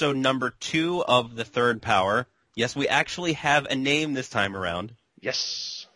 [0.00, 2.26] episode number two of the Third Power.
[2.56, 4.94] Yes, we actually have a name this time around.
[5.20, 5.86] Yes.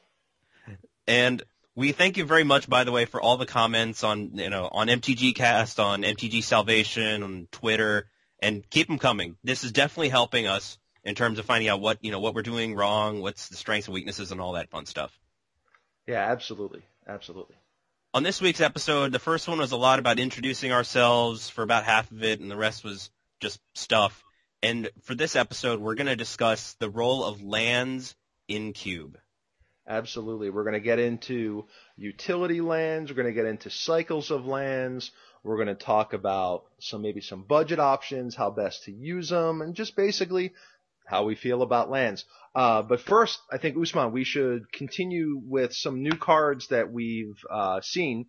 [1.07, 1.43] And
[1.75, 4.69] we thank you very much, by the way, for all the comments on, you know,
[4.71, 8.11] on MTG Cast, on MTG Salvation, on Twitter,
[8.43, 9.37] and keep them coming.
[9.43, 12.43] This is definitely helping us in terms of finding out what, you know, what we're
[12.43, 15.19] doing wrong, what's the strengths and weaknesses and all that fun stuff.
[16.07, 16.83] Yeah, absolutely.
[17.09, 17.57] Absolutely.
[18.13, 21.85] On this week's episode, the first one was a lot about introducing ourselves for about
[21.85, 23.09] half of it, and the rest was
[23.45, 24.25] just stuff.
[24.63, 28.17] And for this episode, we're going to discuss the role of lands
[28.49, 29.19] in Cube.
[29.87, 30.49] Absolutely.
[30.49, 31.67] We're going to get into
[31.99, 33.11] utility lands.
[33.11, 35.11] We're going to get into cycles of lands.
[35.43, 39.61] We're going to talk about some maybe some budget options, how best to use them,
[39.61, 40.55] and just basically
[41.05, 42.25] how we feel about lands.
[42.55, 47.39] Uh, but first, I think Usman, we should continue with some new cards that we've
[47.51, 48.25] uh, seen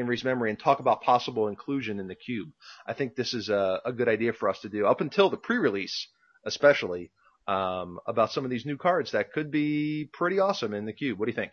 [0.00, 2.50] in memory and talk about possible inclusion in the cube.
[2.86, 5.36] I think this is a, a good idea for us to do up until the
[5.36, 6.08] pre-release,
[6.44, 7.10] especially
[7.46, 11.18] um, about some of these new cards that could be pretty awesome in the cube.
[11.18, 11.52] What do you think?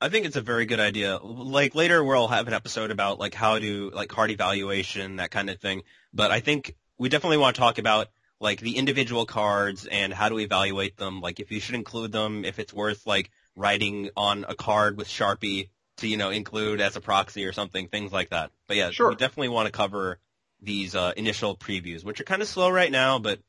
[0.00, 1.16] I think it's a very good idea.
[1.16, 5.48] Like later we'll have an episode about like how to like card evaluation, that kind
[5.48, 5.82] of thing.
[6.12, 10.28] But I think we definitely want to talk about like the individual cards and how
[10.28, 11.20] to evaluate them.
[11.20, 15.08] Like if you should include them, if it's worth like writing on a card with
[15.08, 18.50] Sharpie to, you know, include as a proxy or something, things like that.
[18.66, 19.10] But yeah, Sure.
[19.10, 20.18] we definitely want to cover
[20.60, 23.40] these uh, initial previews, which are kind of slow right now, but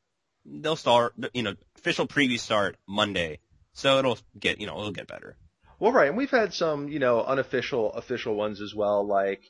[0.44, 3.40] they'll start, you know, official previews start Monday.
[3.72, 5.36] So it'll get, you know, it'll get better.
[5.78, 9.42] Well, right, and we've had some, you know, unofficial official ones as well, like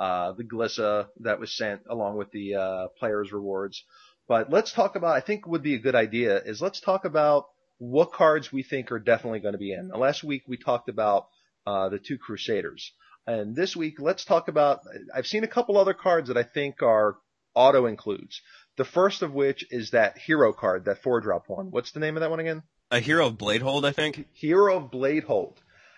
[0.00, 3.84] uh, the Glissa that was sent along with the uh, players' rewards.
[4.26, 5.14] But let's talk about.
[5.14, 7.46] I think would be a good idea is let's talk about
[7.78, 9.88] what cards we think are definitely going to be in.
[9.88, 11.28] Now, last week we talked about
[11.66, 12.92] uh, the two Crusaders,
[13.26, 14.80] and this week let's talk about.
[15.14, 17.16] I've seen a couple other cards that I think are
[17.54, 18.40] auto includes.
[18.76, 21.70] The first of which is that hero card, that four drop one.
[21.70, 22.62] What's the name of that one again?
[22.90, 24.26] A Hero of Bladehold, I think.
[24.32, 25.56] Hero of Bladehold.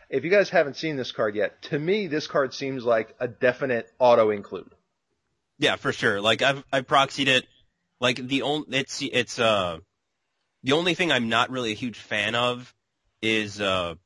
[0.09, 3.29] If you guys haven't seen this card yet, to me this card seems like a
[3.29, 4.71] definite auto include.
[5.59, 6.21] Yeah, for sure.
[6.21, 7.47] Like I've I've proxied it.
[8.01, 9.79] Like the only it's it's uh
[10.63, 12.73] the only thing I'm not really a huge fan of
[13.21, 13.97] is uh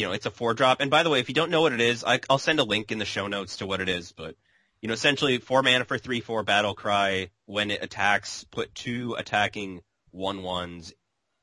[0.00, 0.80] you know it's a four drop.
[0.80, 2.64] And by the way, if you don't know what it is, I, I'll send a
[2.64, 4.12] link in the show notes to what it is.
[4.12, 4.34] But
[4.80, 7.28] you know, essentially four mana for three four battle cry.
[7.44, 10.94] When it attacks, put two attacking one ones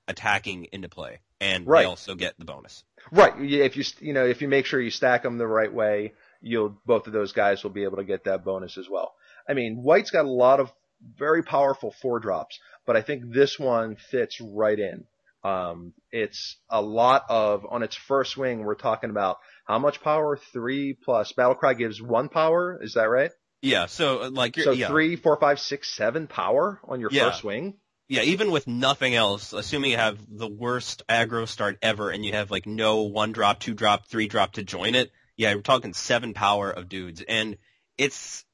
[0.08, 1.84] attacking into play, and Right.
[1.84, 2.84] they also get the bonus.
[3.12, 3.34] Right.
[3.40, 6.76] If you you know if you make sure you stack them the right way, you'll
[6.84, 9.14] both of those guys will be able to get that bonus as well.
[9.48, 10.74] I mean, White's got a lot of
[11.16, 15.06] very powerful four drops, but I think this one fits right in.
[15.44, 18.60] Um, it's a lot of on its first swing.
[18.60, 20.38] We're talking about how much power?
[20.54, 22.80] Three plus Battlecry gives one power.
[22.82, 23.32] Is that right?
[23.62, 23.86] Yeah.
[23.88, 24.88] So uh, like you're, So yeah.
[24.88, 27.30] three, four, five, six, seven power on your Yeah.
[27.30, 27.76] first swing.
[28.10, 32.32] Yeah, even with nothing else, assuming you have the worst aggro start ever and you
[32.32, 35.94] have like no one drop, two drop, three drop to join it, yeah, we're talking
[35.94, 37.22] seven power of dudes.
[37.28, 37.58] And
[37.98, 38.46] it's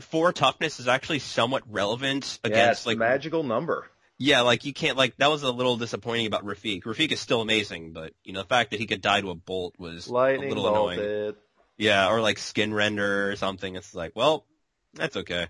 [0.00, 3.86] four toughness is actually somewhat relevant yeah, against the like magical number.
[4.18, 6.82] Yeah, like you can't like that was a little disappointing about Rafiq.
[6.84, 9.34] Rafiq is still amazing, but you know the fact that he could die to a
[9.34, 11.34] bolt was Lightning a little annoying.
[11.76, 13.76] Yeah, or like Skinrender or something.
[13.76, 14.46] It's like, well,
[14.94, 15.48] that's okay.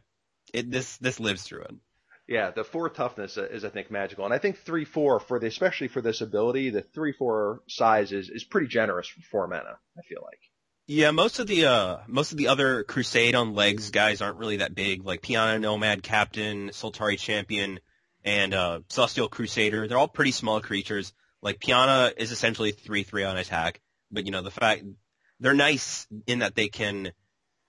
[0.52, 1.74] It this this lives through it.
[2.28, 5.46] Yeah, the four toughness is I think magical, and I think three four for the
[5.46, 9.78] especially for this ability, the three four size is is pretty generous for four mana.
[9.96, 10.40] I feel like.
[10.88, 14.56] Yeah, most of the uh most of the other Crusade on legs guys aren't really
[14.56, 15.04] that big.
[15.04, 17.78] Like Pianna Nomad Captain, Soltari Champion,
[18.26, 19.88] and uh Celestial Crusader.
[19.88, 21.14] They're all pretty small creatures.
[21.40, 24.84] Like Pianna is essentially three three on attack, but you know the fact
[25.40, 27.12] they're nice in that they can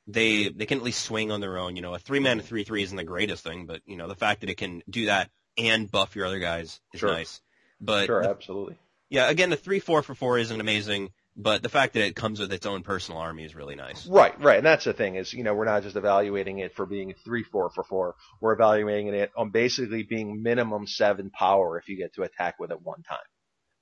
[0.08, 1.76] they they can at least swing on their own.
[1.76, 4.16] You know, a three mana three three isn't the greatest thing, but you know the
[4.16, 7.12] fact that it can do that and buff your other guys is Sure.
[7.12, 7.42] nice.
[7.80, 8.78] But Sure, absolutely.
[9.10, 12.40] yeah, again, the three four for four isn't amazing, but the fact that it comes
[12.40, 14.08] with its own personal army is really nice.
[14.08, 16.86] Right, right, and that's the thing is you know we're not just evaluating it for
[16.86, 18.16] being three four for four.
[18.42, 22.72] We're evaluating it on basically being minimum seven power if you get to attack with
[22.72, 23.20] it one time.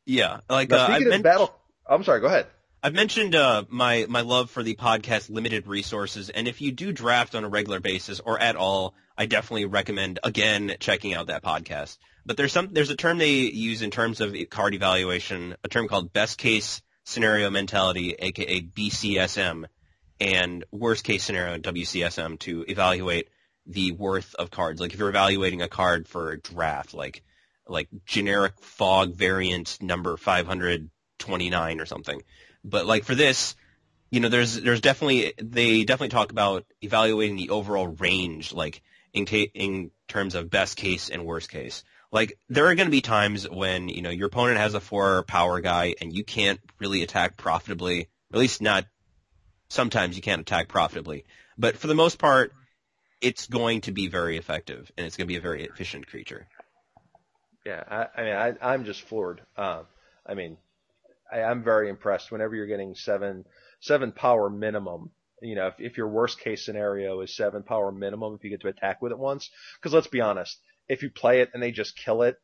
[0.05, 1.55] Yeah, like Now, uh, I've, speaking of men- battle,
[1.89, 2.19] I'm sorry.
[2.19, 2.47] Go ahead.
[2.83, 6.91] I've mentioned uh, my my love for the podcast limited resources, and if you do
[6.91, 11.43] draft on a regular basis or at all, I definitely recommend again checking out that
[11.43, 11.97] podcast.
[12.25, 15.87] But there's some there's a term they use in terms of card evaluation, a term
[15.87, 19.65] called best case scenario mentality, aka BCSM,
[20.19, 23.29] and worst case scenario WCSM to evaluate
[23.65, 24.81] the worth of cards.
[24.81, 27.23] Like if you're evaluating a card for a draft, like
[27.67, 32.21] like generic fog variant number 529 or something.
[32.63, 33.55] But like for this,
[34.11, 38.81] you know, there's there's definitely they definitely talk about evaluating the overall range, like
[39.13, 41.83] in ca- in terms of best case and worst case.
[42.11, 45.23] Like there are going to be times when you know your opponent has a four
[45.23, 48.09] power guy and you can't really attack profitably.
[48.33, 48.85] At least not.
[49.67, 51.25] Sometimes you can't attack profitably,
[51.57, 52.53] but for the most part,
[53.19, 56.47] it's going to be very effective and it's going to be a very efficient creature.
[57.65, 59.41] Yeah, I, I mean, I, I'm just floored.
[59.57, 59.85] Um,
[60.25, 60.57] I mean,
[61.31, 62.31] I, I'm very impressed.
[62.31, 63.45] Whenever you're getting seven
[63.79, 65.09] seven power minimum,
[65.41, 68.61] you know, if, if your worst case scenario is seven power minimum, if you get
[68.61, 69.49] to attack with it once,
[69.79, 72.37] because let's be honest, if you play it and they just kill it,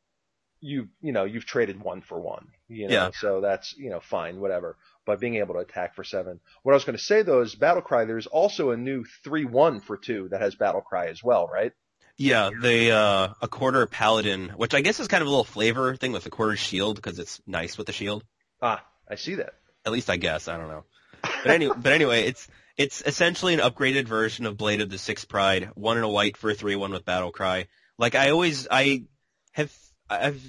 [0.60, 2.48] you you know you've traded one for one.
[2.68, 3.12] You know, Yeah.
[3.20, 4.78] so that's you know fine, whatever.
[5.06, 6.40] But being able to attack for seven.
[6.64, 8.06] What I was going to say though is battle cry.
[8.06, 11.72] There's also a new three one for two that has battle cry as well, right?
[12.18, 16.12] Yeah, the uh, Accorder Paladin, which I guess is kind of a little flavor thing
[16.12, 18.24] with the quarter shield because it's nice with the shield.
[18.62, 19.54] Ah, I see that.
[19.86, 20.48] At least I guess.
[20.48, 20.84] I don't know.
[21.24, 22.48] But anyway, but anyway, it's
[22.78, 26.38] it's essentially an upgraded version of Blade of the Six Pride, one in a white
[26.38, 27.68] for a three one with battle cry.
[28.02, 29.04] Like I always I
[29.52, 29.72] have
[30.10, 30.42] I've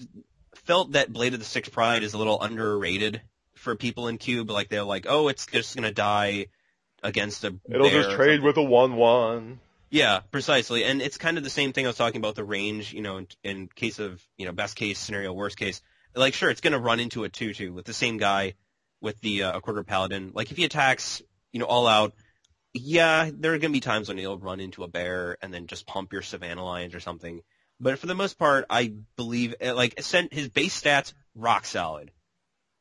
[0.54, 3.20] felt that Blade of the Six Pride is a little underrated
[3.54, 4.50] for people in Cube.
[4.50, 6.46] Like they're like, oh, it's just gonna die
[7.02, 9.60] against a It'll just trade with a one one.
[9.90, 10.84] Yeah, precisely.
[10.84, 13.18] And it's kind of the same thing I was talking about the range, you know,
[13.18, 15.82] in, in case of, you know, best case scenario, worst case.
[16.14, 18.54] Like, sure, it's going to run into a 2-2 with the same guy
[19.02, 20.32] with the uh, Accorder Paladin.
[20.34, 21.20] Like, if he attacks,
[21.52, 22.14] you know, all out,
[22.74, 25.66] yeah, there are going to be times when he'll run into a bear and then
[25.66, 27.42] just pump your Savannah Lions or something.
[27.80, 32.10] But for the most part, I believe, uh, like, sent his base stats, rock solid.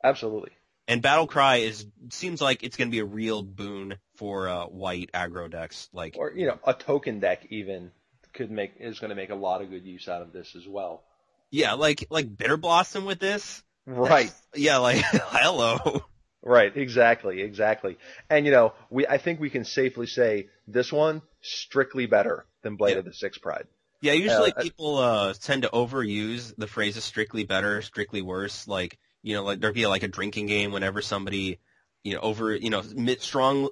[0.03, 0.51] Absolutely.
[0.87, 4.65] And Battle Cry is, seems like it's going to be a real boon for, uh,
[4.65, 5.89] white aggro decks.
[5.93, 7.91] Like, Or you know, a token deck even
[8.33, 10.67] could make is going to make a lot of good use out of this as
[10.67, 11.03] well.
[11.49, 13.61] Yeah, like like Bitterblossom with this.
[13.85, 14.31] Right.
[14.55, 16.05] Yeah, like hello.
[16.43, 17.97] Right, exactly, exactly.
[18.29, 22.75] And you know, we I think we can safely say this one strictly better than
[22.77, 22.97] Blade Yeah.
[22.97, 23.67] of the Six Pride.
[24.01, 28.67] Yeah, usually Uh, people uh tend to overuse the phrases strictly better, strictly worse.
[28.67, 31.59] Like you know, like there'd be like a drinking game whenever somebody
[32.03, 32.81] you know over you know
[33.19, 33.69] strong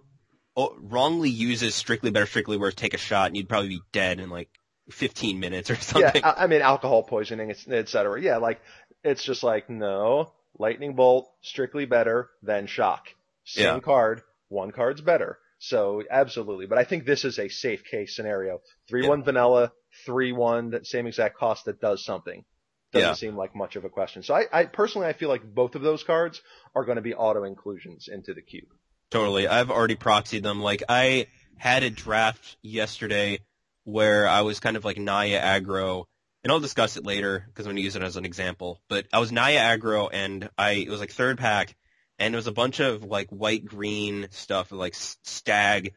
[0.58, 4.30] wrongly uses strictly better, strictly worse, take a shot, and you'd probably be dead in
[4.30, 4.50] like
[4.92, 6.02] 15 minutes or something.
[6.02, 8.22] Yeah, I, I mean alcohol poisoning, et cetera.
[8.22, 8.62] Yeah, like
[9.04, 13.08] it's just like no, lightning bolt strictly better than shock.
[13.46, 13.80] Same Yeah.
[13.80, 15.40] card, one card's better.
[15.60, 18.62] So absolutely, but I think this is a safe case scenario.
[18.88, 19.74] Three one vanilla,
[20.06, 22.46] three one, that same exact cost that does something.
[22.94, 23.14] Doesn't Yeah.
[23.14, 24.24] seem like much of a question.
[24.24, 26.42] So I, I personally I feel like both of those cards
[26.74, 28.70] are going to be auto inclusions into the cube.
[29.12, 29.48] Totally.
[29.48, 30.62] I've already proxied them.
[30.62, 33.40] Like I had a draft yesterday
[33.84, 36.06] where I was kind of like Naya aggro,
[36.44, 38.82] and I'll discuss it later because I'm going to use it as an example.
[38.88, 41.76] But I was Naya aggro, and I it was like third pack,
[42.18, 45.94] and it was a bunch of like white green stuff like Stag,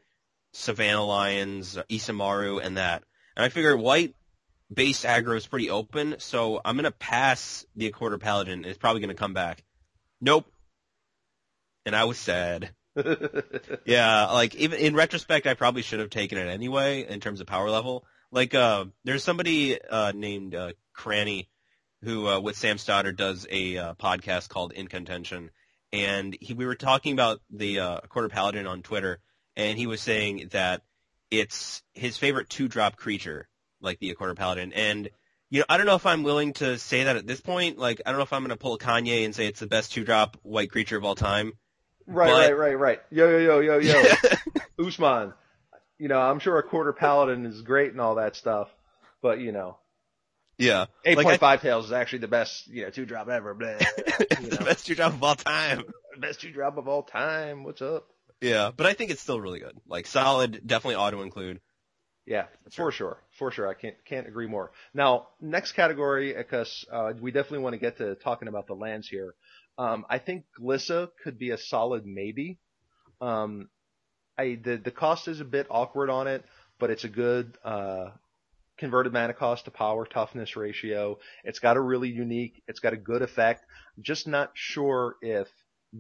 [0.53, 3.05] Savannah Lions, Isamaru, and that.
[3.37, 4.15] And I figured white
[4.73, 8.65] base aggro is pretty open, so I'm going to pass the Accorder Paladin.
[8.65, 9.65] It's probably going to come back.
[10.21, 10.47] Nope.
[11.85, 12.71] And I was sad.
[13.85, 17.47] Yeah, like even in retrospect, I probably should have taken it anyway in terms of
[17.47, 18.05] power level.
[18.33, 21.51] Like, uh, there's somebody uh, named uh, Cranny
[22.03, 25.51] who, uh, with Sam Stoddard, does a uh, podcast called In Contention,
[25.93, 29.21] and he, we were talking about the uh, Accorder Paladin on Twitter,
[29.55, 30.81] and he was saying that
[31.31, 33.49] it's his favorite two-drop creature,
[33.83, 35.11] like the Accorder Paladin, and
[35.51, 37.77] you know, I don't know if I'm willing to say that at this point.
[37.77, 39.67] Like, I don't know if I'm going to pull a Kanye and say it's the
[39.67, 41.53] best two-drop white creature of all time.
[42.07, 43.01] Right, But- right, right, right.
[43.11, 44.03] Yo, yo, yo, yo, yo.
[44.87, 45.35] Usman.
[46.03, 48.67] You know, I'm sure Accorder Paladin is great and all that stuff,
[49.23, 49.79] but you know,
[50.59, 50.87] yeah.
[51.05, 53.55] eight Like, point I- tails is actually the best, you know, two drop ever.
[53.55, 53.79] Blah.
[54.09, 54.65] The know.
[54.67, 55.85] best two drop of all time.
[56.19, 57.63] best two drop of all time.
[57.63, 58.09] What's up?
[58.41, 59.77] Yeah, but I think it's still really good.
[59.87, 61.61] Like solid, definitely auto include.
[62.27, 63.69] Yeah, for sure, for sure.
[63.69, 64.73] I can't can't agree more.
[64.93, 69.07] Now, next category, because uh, we definitely want to get to talking about the lands
[69.07, 69.35] here.
[69.79, 72.59] Um, I think Glissa could be a solid maybe.
[73.21, 73.69] Um,
[74.39, 76.45] I the the cost is a bit awkward on it,
[76.79, 78.11] but it's a good uh,
[78.79, 81.19] converted mana cost to power toughness ratio.
[81.45, 82.63] It's got a really unique.
[82.67, 83.65] It's got a good effect.
[83.97, 85.49] I'm just not sure if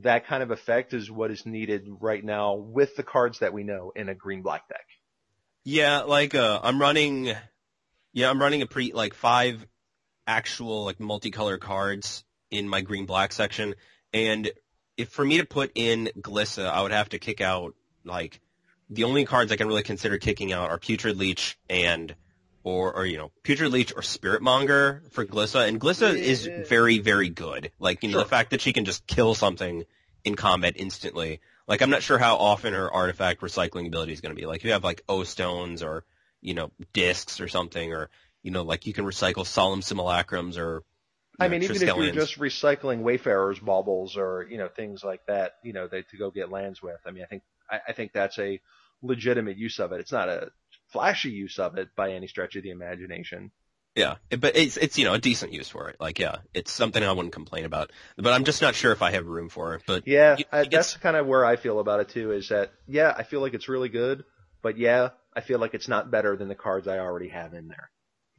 [0.00, 3.62] that kind of effect is what is needed right now with the cards that we
[3.62, 4.86] know in a green black deck.
[5.64, 7.32] Yeah, like uh, I'm running.
[8.12, 9.64] Yeah, I'm running a pre like five
[10.26, 13.74] actual like multicolor cards in my green black section,
[14.12, 14.50] and
[14.96, 17.74] if for me to put in Glissa, I would have to kick out
[18.04, 18.40] like
[18.90, 22.14] the only cards I can really consider kicking out are Putrid Leech and
[22.64, 26.64] or or you know Putrid Leech or Spiritmonger for Glissa, and Glissa is Yeah.
[26.64, 27.72] very very good.
[27.78, 29.84] Like you know the fact that she can just kill something
[30.24, 31.40] in combat instantly.
[31.66, 34.46] Like I'm not sure how often her artifact recycling ability is going to be.
[34.46, 36.04] Like if you have like O stones or
[36.40, 38.10] you know discs or something, or
[38.42, 40.82] you know, like you can recycle solemn simulacrums or.
[41.40, 45.24] I know, mean, even if you're just recycling Wayfarers baubles or you know things like
[45.26, 46.98] that, you know, they, to go get lands with.
[47.06, 48.60] I mean, I think I, I think that's a
[49.02, 50.00] legitimate use of it.
[50.00, 50.50] It's not a
[50.92, 53.50] flashy use of it by any stretch of the imagination.
[53.94, 55.96] Yeah, but it's it's you know a decent use for it.
[56.00, 57.90] Like yeah, it's something I wouldn't complain about.
[58.16, 59.82] But I'm just not sure if I have room for it.
[59.86, 62.32] But Yeah, You- I, that's kind of where I feel about it too.
[62.32, 64.24] Is that yeah, I feel like it's really good,
[64.62, 67.68] but yeah, I feel like it's not better than the cards I already have in
[67.68, 67.90] there.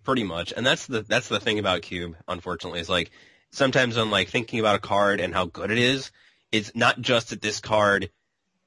[0.03, 2.15] pretty much, and that's the that's the thing about Cube.
[2.27, 3.11] Unfortunately, is like
[3.51, 6.11] sometimes I'm like thinking about a card and how good it is.
[6.51, 8.09] It's not just that this card,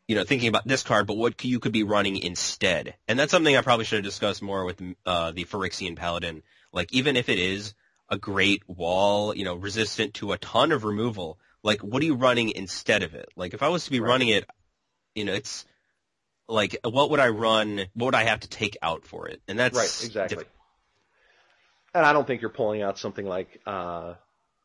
[0.09, 2.95] you know, thinking about this card, but what you could be running instead.
[3.09, 6.43] And that's something I probably should have discussed more with uh, the Phyrexian Paladin.
[6.73, 7.75] Like even if it is
[8.09, 12.15] a great wall, you know, resistant to a ton of removal, like what are you
[12.15, 13.29] running instead of it?
[13.37, 14.09] Like if I was to be Right.
[14.11, 14.49] running it,
[15.15, 15.65] you know, it's
[16.49, 17.79] like what would I run?
[17.95, 19.41] What would I have to take out for it?
[19.49, 20.37] And that's right, exactly.
[20.45, 20.53] diff-
[21.95, 24.15] And I don't think you're pulling out something like uh,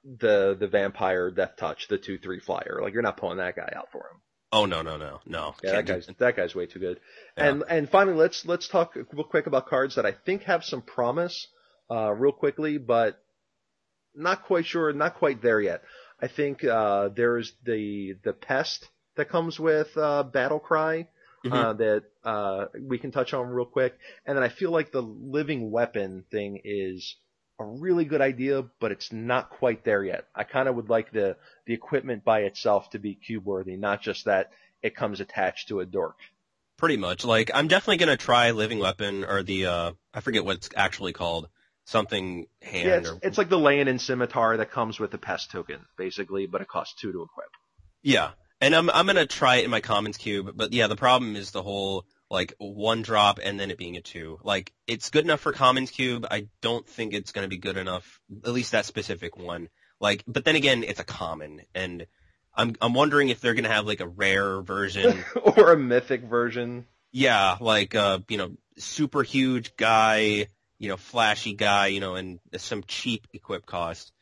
[0.04, 2.80] the the vampire death touch, the two three flyer.
[2.82, 4.22] Like you're not pulling that guy out for him.
[4.53, 5.55] Oh no no no no!
[5.63, 7.00] Yeah, that guy's that guy's way too good.
[7.38, 7.50] Yeah.
[7.50, 10.81] And and finally, let's let's talk real quick about cards that I think have some
[10.81, 11.48] promise,
[11.89, 13.22] uh, real quickly, but
[14.13, 15.84] not quite sure, not quite there yet.
[16.22, 21.08] I think uh, there's the the pest that comes with uh, Battle Cry
[21.43, 21.53] Mhm.
[21.53, 25.01] uh, that uh, we can touch on real quick, and then I feel like the
[25.01, 27.15] living weapon thing is
[27.62, 30.25] a really good idea, but it's not quite there yet.
[30.36, 34.01] I kind of would like the the equipment by itself to be cube worthy, not
[34.01, 34.51] just that
[34.82, 36.18] it comes attached to a dork.
[36.77, 37.24] Pretty much.
[37.24, 41.13] Like I'm definitely gonna try Living Weapon or the uh I forget what it's actually
[41.13, 41.48] called.
[41.86, 45.51] Something hand Yeah, it's, or it's like the Leonin scimitar that comes with the pest
[45.51, 47.50] token, basically, but it costs two to equip.
[48.03, 48.32] Yeah.
[48.62, 51.51] And I'm I'm gonna try it in my commons cube, but yeah, the problem is
[51.51, 54.40] the whole like one drop and then it being a two.
[54.42, 56.26] Like it's good enough for commons cube.
[56.32, 59.68] I don't think it's gonna be good enough, at least that specific one.
[60.00, 62.08] Like but then again, it's a common and
[62.56, 65.24] I'm I'm wondering if they're gonna have like a rare version.
[65.44, 66.88] or a mythic version.
[67.12, 70.48] Yeah, like uh, you know, super huge guy,
[70.80, 74.14] you know, flashy guy, you know, and some cheap equip cost.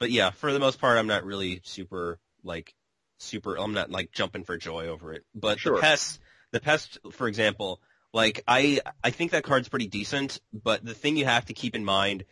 [0.00, 2.74] But yeah, for the most part, I'm not really super like
[3.18, 3.56] super.
[3.56, 5.24] I'm not like jumping for joy over it.
[5.34, 5.74] But Sure.
[5.76, 6.20] the pest,
[6.52, 7.80] the pest, for example,
[8.12, 10.40] like I I think that card's pretty decent.
[10.52, 12.24] But the thing you have to keep in mind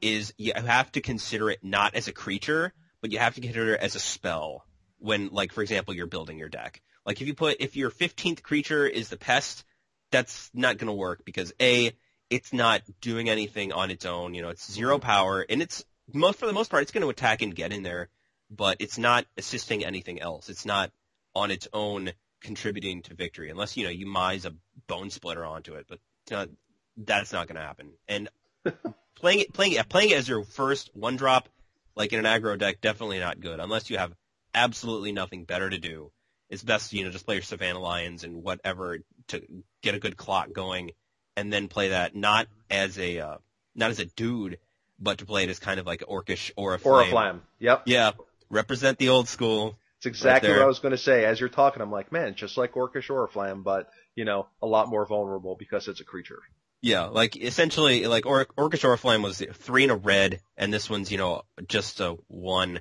[0.00, 3.74] is you have to consider it not as a creature, but you have to consider
[3.74, 4.64] it as a spell
[4.98, 6.80] when, like, for example, you're building your deck.
[7.04, 9.64] Like if you put if your 15th creature is the pest,
[10.10, 11.92] that's not going to work because a
[12.28, 14.34] it's not doing anything on its own.
[14.34, 15.06] You know, it's zero mm-hmm.
[15.06, 17.84] power and it's most for the most part it's going to attack and get in
[17.84, 18.08] there,
[18.50, 20.48] but it's not assisting anything else.
[20.48, 20.90] It's not
[21.34, 22.10] on its own
[22.46, 24.54] contributing to victory unless you know you mise a
[24.88, 25.98] Bonesplitter onto it, but
[26.30, 26.48] not,
[26.96, 27.92] that's not going to happen.
[28.08, 28.28] And
[29.14, 31.48] playing it playing it playing it as your first one drop
[31.94, 34.12] like in an aggro deck definitely not good unless you have
[34.54, 36.10] absolutely nothing better to do
[36.48, 38.98] it's best you know, just play your Savannah Lions and whatever
[39.28, 39.42] to
[39.82, 40.92] get a good clock going
[41.36, 43.36] and then play that not as a, uh,
[43.74, 44.58] not as a dude,
[44.98, 46.86] but to play it as kind of like Orcish Oriflamme.
[46.86, 47.42] Or a flam.
[47.58, 47.82] Yep.
[47.86, 48.12] Yeah.
[48.48, 49.76] Represent the old school.
[49.98, 50.58] It's exactly there.
[50.58, 51.24] what I was going to say.
[51.24, 54.88] As you're talking, I'm like, man, just like Orcish Oriflamme, but, you know, a lot
[54.88, 56.40] more vulnerable because it's a creature.
[56.82, 61.10] Yeah, like essentially, like or- Orcish Oriflamme was three in a red, and this one's
[61.10, 62.80] you know just a one,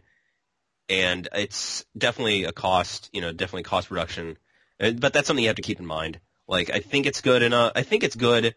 [0.89, 4.37] and it's definitely a cost, you know, definitely cost reduction,
[4.79, 6.19] Uh, but that's something you have to keep in mind.
[6.47, 7.71] Like I think it's good enough.
[7.75, 8.53] I think it's good.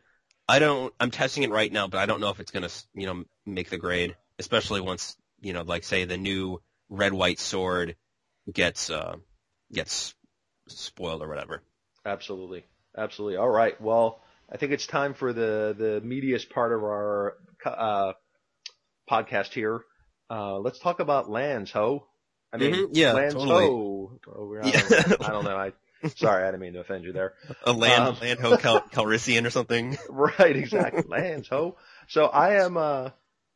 [0.49, 0.93] I don't.
[0.99, 3.71] I'm testing it right now, but I don't know if it's gonna you know make
[3.71, 6.61] the grade, especially once you know like say the new
[6.91, 7.97] red white sword
[8.52, 9.17] gets uh
[9.73, 10.14] gets
[10.69, 11.62] spoiled or whatever.
[12.05, 12.64] Absolutely.
[12.97, 13.37] Absolutely.
[13.37, 13.78] All right.
[13.81, 18.12] Well, I think it's time for the, the meatiest part of our, uh,
[19.11, 19.81] podcast here.
[20.31, 22.07] Uh, let's talk about lands, ho.
[22.52, 23.67] I mean, Mhm, yeah, lands, totally.
[23.67, 24.19] ho.
[24.26, 25.57] Oh, I, don't, I don't know.
[25.57, 25.73] I,
[26.17, 27.35] sorry, I didn't mean to offend you there.
[27.64, 29.97] A land Um, land ho Cal- Calrissian or something.
[30.09, 31.02] Right, exactly.
[31.07, 31.76] lands, ho.
[32.09, 33.11] So I am, uh,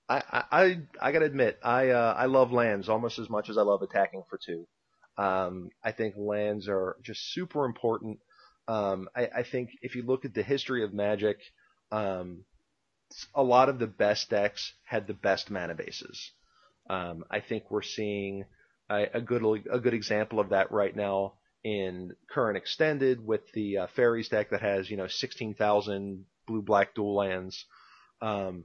[0.08, 3.56] I, I, I, I gotta admit, I, uh, I love lands almost as much as
[3.58, 4.66] I love attacking for two.
[5.18, 8.18] Um, I think lands are just super important.
[8.68, 11.38] Um, I, I think if you look at the history of Magic,
[11.90, 12.44] um,
[13.34, 16.32] a lot of the best decks had the best mana bases.
[16.88, 18.44] Um, I think we're seeing
[18.88, 23.78] a, a good a good example of that right now in current extended with the
[23.78, 27.64] uh, fairies deck that has you know 16,000 blue black dual lands.
[28.20, 28.64] Um,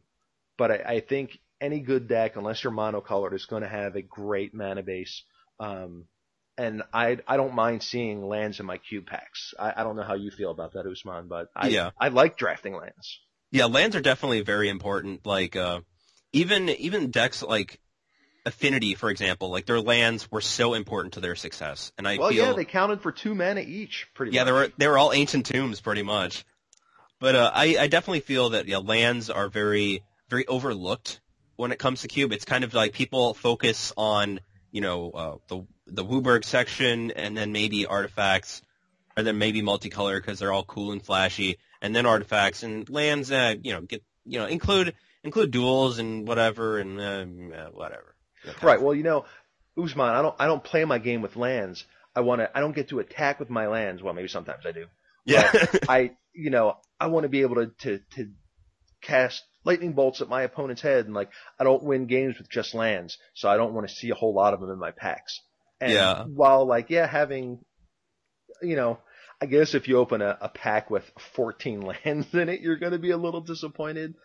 [0.58, 4.02] but I, I think any good deck, unless you're monocolored, is going to have a
[4.02, 5.24] great mana base.
[5.60, 6.06] Um,
[6.58, 9.54] and I I don't mind seeing lands in my cube packs.
[9.60, 11.92] I, I don't know how you feel about that, Usman, but I Yeah.
[12.00, 13.20] I like drafting lands.
[13.52, 15.26] Yeah, lands are definitely very important.
[15.26, 15.82] Like uh,
[16.34, 17.80] even even decks like
[18.46, 22.32] Affinity, for example, like their lands were so important to their success, and I well,
[22.32, 24.46] feel yeah, they counted for two mana each, pretty yeah much.
[24.46, 26.46] they were they were all ancient tombs pretty much.
[27.20, 31.20] But uh, I I definitely feel that yeah lands are very very overlooked
[31.56, 32.32] when it comes to cube.
[32.32, 34.40] It's kind of like people focus on
[34.72, 38.62] you know uh, the the WUBRG section and then maybe artifacts,
[39.16, 43.32] or then maybe multicolor because they're all cool and flashy, and then artifacts and lands.
[43.32, 48.16] Uh, you know get you know include include duals and whatever and uh, uh, whatever.
[48.62, 48.78] Right.
[48.78, 49.26] of- Well, you know,
[49.78, 51.86] Usman, I don't I don't play my game with lands.
[52.16, 54.02] I want to I don't get to attack with my lands.
[54.04, 54.86] Well, maybe sometimes I do.
[55.26, 55.52] Yeah.
[55.90, 58.30] I you know I want to be able to to to
[59.02, 61.30] cast lightning bolts at my opponent's head, and like
[61.60, 64.34] I don't win games with just lands, so I don't want to see a whole
[64.34, 65.42] lot of them in my packs.
[65.82, 66.24] And Yeah.
[66.26, 67.60] while like yeah, having
[68.62, 69.00] you know.
[69.40, 71.04] I guess if you open a, a pack with
[71.36, 74.16] 14 lands in it, you're going to be a little disappointed.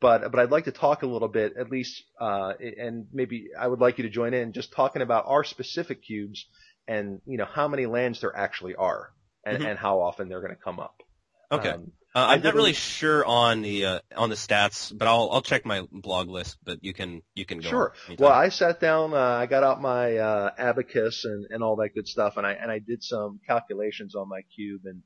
[0.00, 3.66] But but I'd like to talk a little bit, at least, uh, and maybe I
[3.66, 6.46] would like you to join in, just talking about our specific cubes
[6.86, 9.10] and you know how many lands there actually are,
[9.44, 9.70] and, Mhm.
[9.70, 11.02] and how often they're going to come up.
[11.50, 11.70] okay.
[11.70, 15.42] Um, Uh, I'm not really sure on the uh, on the stats, but I'll I'll
[15.42, 16.56] check my blog list.
[16.64, 17.68] But you can you can go.
[17.68, 17.92] Sure.
[18.18, 21.90] Well, I sat down, uh, I got out my uh, abacus and, and all that
[21.94, 25.02] good stuff, and I and I did some calculations on my cube and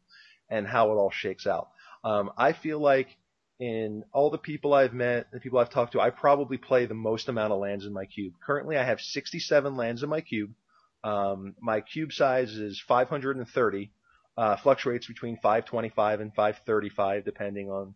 [0.48, 1.70] and how it all shakes out.
[2.04, 3.16] Um, I feel like
[3.58, 6.94] in all the people I've met, the people I've talked to, I probably play the
[6.94, 8.34] most amount of lands in my cube.
[8.44, 10.50] Currently, I have 67 lands in my cube.
[11.04, 13.92] Um, my cube size is 530,
[14.36, 17.94] uh, fluctuates between 525 and 535 depending on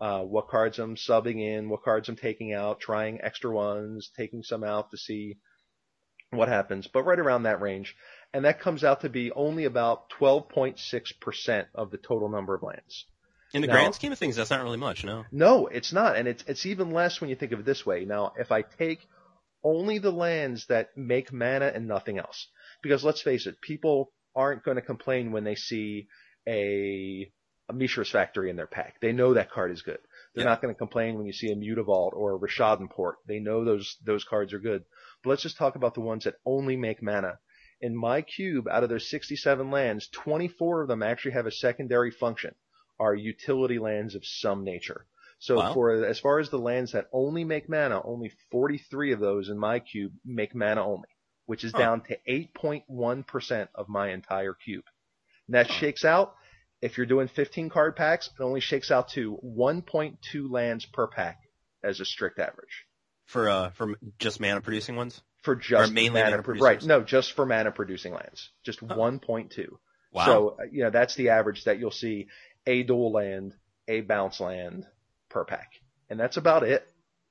[0.00, 4.42] uh, what cards I'm subbing in, what cards I'm taking out, trying extra ones, taking
[4.42, 5.38] some out to see
[6.30, 7.96] what happens, but right around that range.
[8.34, 13.06] And that comes out to be only about 12.6% of the total number of lands.
[13.54, 15.04] in the now- grand scheme of things, that's not really much.
[15.04, 15.24] No.
[15.32, 18.04] No, it's not, and it's it's even less when you think of it this way.
[18.04, 18.98] Now, if I take
[19.62, 22.48] only the lands that make mana and nothing else,
[22.82, 26.08] because let's face it, people aren't going to complain when they see
[26.46, 27.32] a
[27.68, 29.00] a Mishra's Factory in their pack.
[29.00, 29.98] They know that card is good.
[30.34, 30.50] They're Yeah.
[30.50, 33.16] not going to complain when you see a Mutavault or a Rishadan Port.
[33.26, 34.84] They know those those cards are good.
[35.24, 37.40] But let's just talk about the ones that only make mana.
[37.80, 42.12] In my cube, out of those 67 lands, 24 of them actually have a secondary
[42.12, 42.54] function,
[43.00, 45.06] are utility lands of some nature.
[45.40, 45.74] So Wow.
[45.74, 49.58] for as far as the lands that only make mana, only 43 of those in
[49.58, 51.08] my cube make mana only,
[51.46, 51.78] which is Huh.
[51.78, 54.84] down to 8.1% of my entire cube.
[55.46, 55.74] And that Huh.
[55.78, 56.36] shakes out,
[56.82, 61.38] if you're doing 15 card packs, it only shakes out to 1.2 lands per pack
[61.82, 62.86] as a strict average.
[63.26, 65.20] For uh for just mana producing ones.
[65.42, 66.82] For just mainly mana, mana pro- right?
[66.82, 69.78] No, just for mana producing lands, just 1.2.
[70.12, 70.24] Wow.
[70.24, 72.28] So uh, you know that's the average that you'll see
[72.66, 73.54] a dual land,
[73.88, 74.86] a bounce land
[75.28, 75.70] per pack,
[76.08, 76.86] and that's about it.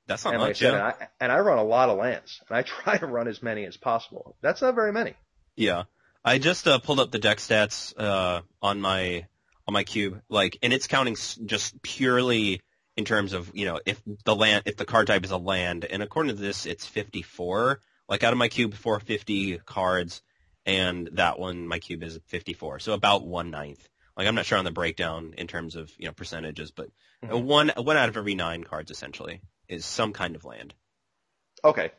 [0.06, 0.58] That's not and like I much.
[0.58, 0.74] said, yeah.
[0.74, 3.42] and I, and I run a lot of lands, and I try to run as
[3.42, 4.36] many as possible.
[4.42, 5.14] That's not very many.
[5.56, 5.84] Yeah.
[6.24, 9.26] I just uh, pulled up the deck stats uh, on my
[9.68, 12.60] on my cube, like, and it's counting just purely
[12.96, 15.84] in terms of you know if the land if the card type is a land,
[15.84, 17.78] and according to this, it's 54.
[18.08, 20.22] Like out of my cube, 450 cards,
[20.64, 23.88] and that one my cube is 54, so about one ninth.
[24.16, 26.88] Like I'm not sure on the breakdown in terms of you know percentages, but
[27.24, 27.42] Mhm.
[27.44, 30.74] one one out of every nine cards essentially is some kind of land.
[31.64, 31.92] Okay.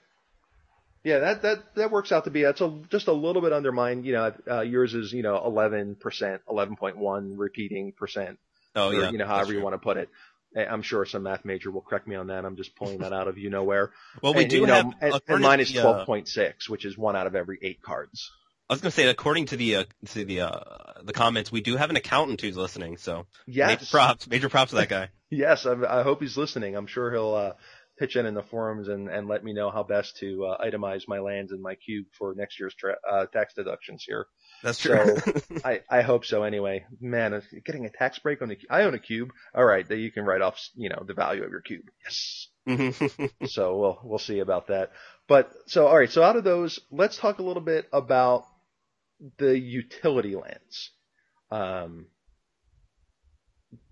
[1.03, 3.71] Yeah, that that that works out to be that's a just a little bit under
[3.71, 4.03] mine.
[4.03, 8.39] You know, uh, yours is you know 11 percent, 11.1 repeating percent.
[8.75, 10.09] Oh or, yeah, you know, however you want to put it.
[10.55, 12.43] I'm sure some math major will correct me on that.
[12.43, 13.91] I'm just pulling that out of you know where.
[14.21, 16.97] Well, we and, do you know, have and, and mine is uh, 12.6, which is
[16.97, 18.31] one out of every eight cards.
[18.69, 21.77] I was gonna say, according to the uh, to the uh, the comments, we do
[21.77, 22.97] have an accountant who's listening.
[22.97, 25.09] So major Yes, props, major props to that guy.
[25.29, 25.65] Yes.
[25.65, 26.75] I, I hope he's listening.
[26.75, 27.53] I'm sure he'll uh,
[27.97, 31.07] pitch in in the forums and, and let me know how best to uh, itemize
[31.07, 34.27] my lands in my cube for next year's tra- uh, tax deductions here.
[34.63, 35.17] That's true.
[35.65, 36.85] I, I hope so anyway.
[37.01, 39.29] Man, getting a tax break on the I own a cube.
[39.53, 41.85] All right, then you can write off you know the value of your cube.
[42.03, 42.47] Yes.
[43.45, 44.91] so we'll we'll see about that.
[45.27, 48.45] But so all right, so out of those, let's talk a little bit about
[49.37, 50.91] the utility lands.
[51.49, 52.07] Um,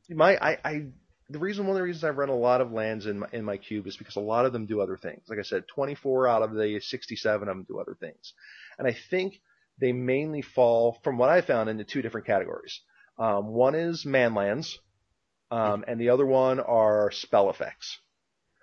[0.09, 0.81] my I, I
[1.29, 3.43] the reason one of the reasons I've run a lot of lands in my in
[3.43, 5.23] my cube is because a lot of them do other things.
[5.27, 8.33] Like I said, 24 out of the 67 of them do other things,
[8.77, 9.41] and I think
[9.79, 12.81] they mainly fall from what I found into two different categories.
[13.17, 14.79] Um, one is man lands,
[15.51, 17.97] um, and the other one are spell effects.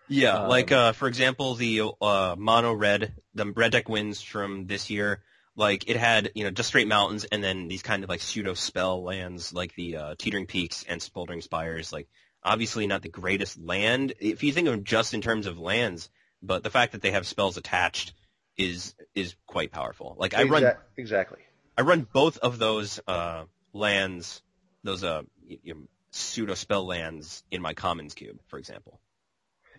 [0.08, 4.66] yeah, Um, like uh, for example, the uh, mono red, the red deck wins from
[4.66, 5.22] this year.
[5.54, 8.54] Like it had, you know, just straight mountains, and then these kind of like pseudo
[8.54, 11.92] spell lands, like the uh, Teetering Peaks and Smoldering Spires.
[11.92, 12.08] Like
[12.44, 16.10] obviously not the greatest land if you think of them just in terms of lands,
[16.42, 18.12] but the fact that they have spells attached
[18.56, 20.16] is is quite powerful.
[20.18, 21.38] Like I run exactly.
[21.76, 24.42] I run both of those uh, lands,
[24.84, 25.72] those uh, y- y-
[26.10, 29.00] pseudo spell lands in my commons cube, for example.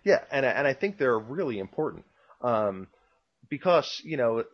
[0.04, 2.04] Yeah, and I- and I think they're really important
[2.40, 2.88] um,
[3.48, 4.44] because you know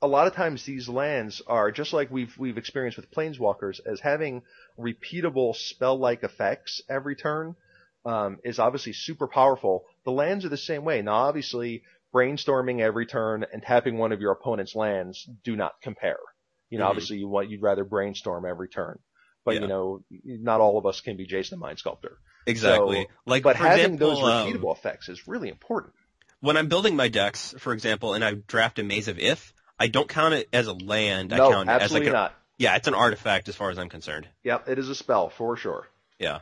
[0.00, 4.00] a lot of times these lands are just like we've we've experienced with planeswalkers as
[4.00, 4.42] having
[4.78, 7.56] repeatable spell-like effects every turn
[8.04, 9.84] um, is obviously super powerful.
[10.04, 11.02] The lands are the same way.
[11.02, 11.82] Now, obviously,
[12.14, 16.18] brainstorming every turn and tapping one of your opponent's lands do not compare.
[16.70, 16.90] You know, Mhm.
[16.90, 18.98] obviously, you want you'd rather brainstorm every turn,
[19.44, 19.62] but Yeah.
[19.62, 22.18] you know, not all of us can be Jace the Mind Sculptor.
[22.46, 23.02] Exactly.
[23.02, 25.92] So- like, But having example, those um, repeatable effects is really important.
[26.40, 29.88] when I'm building my decks, for example, and I draft a Maze of Ith, I
[29.88, 31.32] don't count it as a land.
[31.32, 32.34] I no, count it as like absolutely a, not.
[32.58, 34.28] yeah, it's an artifact as far as I'm concerned.
[34.44, 35.88] Yep, it is a spell for sure.
[36.18, 36.40] Yeah.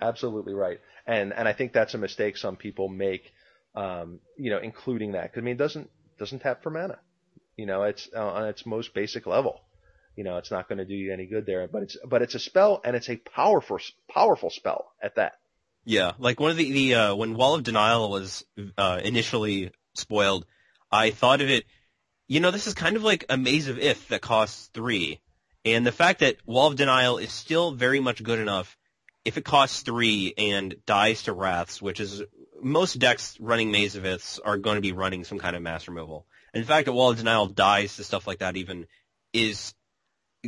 [0.00, 0.80] Absolutely right.
[1.06, 3.32] And and I think that's a mistake some people make.
[3.74, 6.98] Um, you know, including that 'Cause, I mean, it doesn't doesn't tap for mana.
[7.56, 9.60] You know, it's uh, on its most basic level.
[10.16, 11.68] You know, it's not going to do you any good there.
[11.68, 13.78] But it's but it's a spell and it's a powerful
[14.08, 15.34] powerful spell at that.
[15.84, 18.44] Yeah, like one of the, the uh, when Wall of Denial was
[18.76, 20.46] uh, initially spoiled,
[20.90, 21.64] I thought of it.
[22.30, 25.18] You know, this is kind of like a Maze of Ith that costs three,
[25.64, 28.78] and the fact that Wall of Denial is still very much good enough
[29.24, 32.22] if it costs three and dies to Wraths, which is
[32.62, 35.88] most decks running Maze of Iths are going to be running some kind of mass
[35.88, 36.24] removal.
[36.54, 38.86] And the fact that Wall of Denial dies to stuff like that even
[39.32, 39.74] is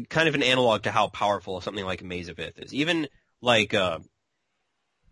[0.09, 2.73] kind of an analog to how powerful something like Maze of Ith is.
[2.73, 3.09] Even
[3.40, 3.99] like uh,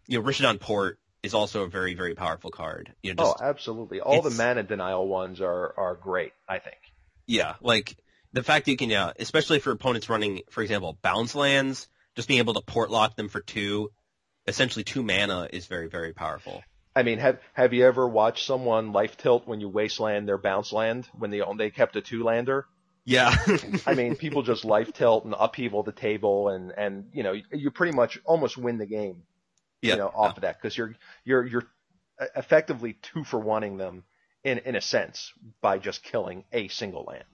[0.06, 2.92] you know, Rishadan Port is also a very, very powerful card.
[3.02, 4.00] You know, oh, just, oh, absolutely.
[4.00, 6.32] All the mana denial ones are are great.
[6.48, 6.78] I think.
[7.26, 7.96] yeah, like
[8.32, 12.28] the fact that you can, yeah, especially for opponents running, for example, bounce lands, just
[12.28, 13.90] being able to port lock them for two,
[14.46, 16.62] essentially two mana is very, very powerful.
[16.94, 20.72] I mean, have have you ever watched someone life tilt when you wasteland their bounce
[20.72, 22.66] land when they they kept a two lander?
[23.04, 23.34] Yeah.
[23.86, 27.70] I mean, people just life tilt and upheaval the table, and and you know you
[27.70, 29.22] pretty much almost win the game,
[29.82, 29.94] yeah.
[29.94, 31.66] you know, off of that because you're you're you're
[32.36, 34.04] effectively two for wanting them
[34.44, 37.24] in in a sense by just killing a single land.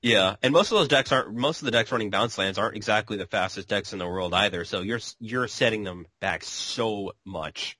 [0.00, 1.34] Yeah, and most of those decks aren't.
[1.34, 4.32] Most of the decks running bounce lands aren't exactly the fastest decks in the world
[4.32, 4.64] either.
[4.64, 7.76] So you're you're setting them back so much.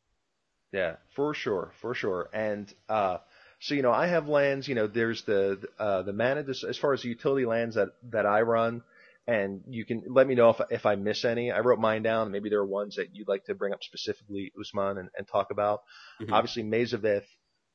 [0.73, 2.29] Yeah, for sure, for sure.
[2.33, 3.18] And uh,
[3.61, 4.66] so you know, I have lands.
[4.66, 8.27] You know, there's the uh, the mana as far as the utility lands that that
[8.27, 8.83] I run.
[9.29, 11.53] And you can let me know if if I miss any.
[11.53, 12.31] I wrote mine down.
[12.33, 15.51] Maybe there are ones that you'd like to bring up specifically, Usman, and, and talk
[15.51, 15.83] about.
[16.21, 16.33] Mhm.
[16.33, 17.27] Obviously, Maze of Ith.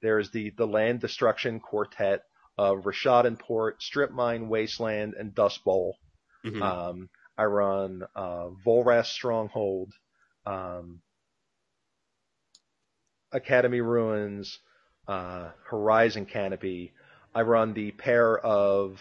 [0.02, 2.24] There's the the land destruction quartet
[2.58, 5.98] of Rishadan Port, Strip Mine, Wasteland, and Dust Bowl.
[6.44, 6.62] Mhm.
[6.62, 9.94] Um, I run uh, Volrath's Stronghold,
[10.48, 11.02] um,
[13.32, 14.60] Academy Ruins,
[15.08, 16.94] uh, Horizon Canopy.
[17.36, 19.00] I run the pair of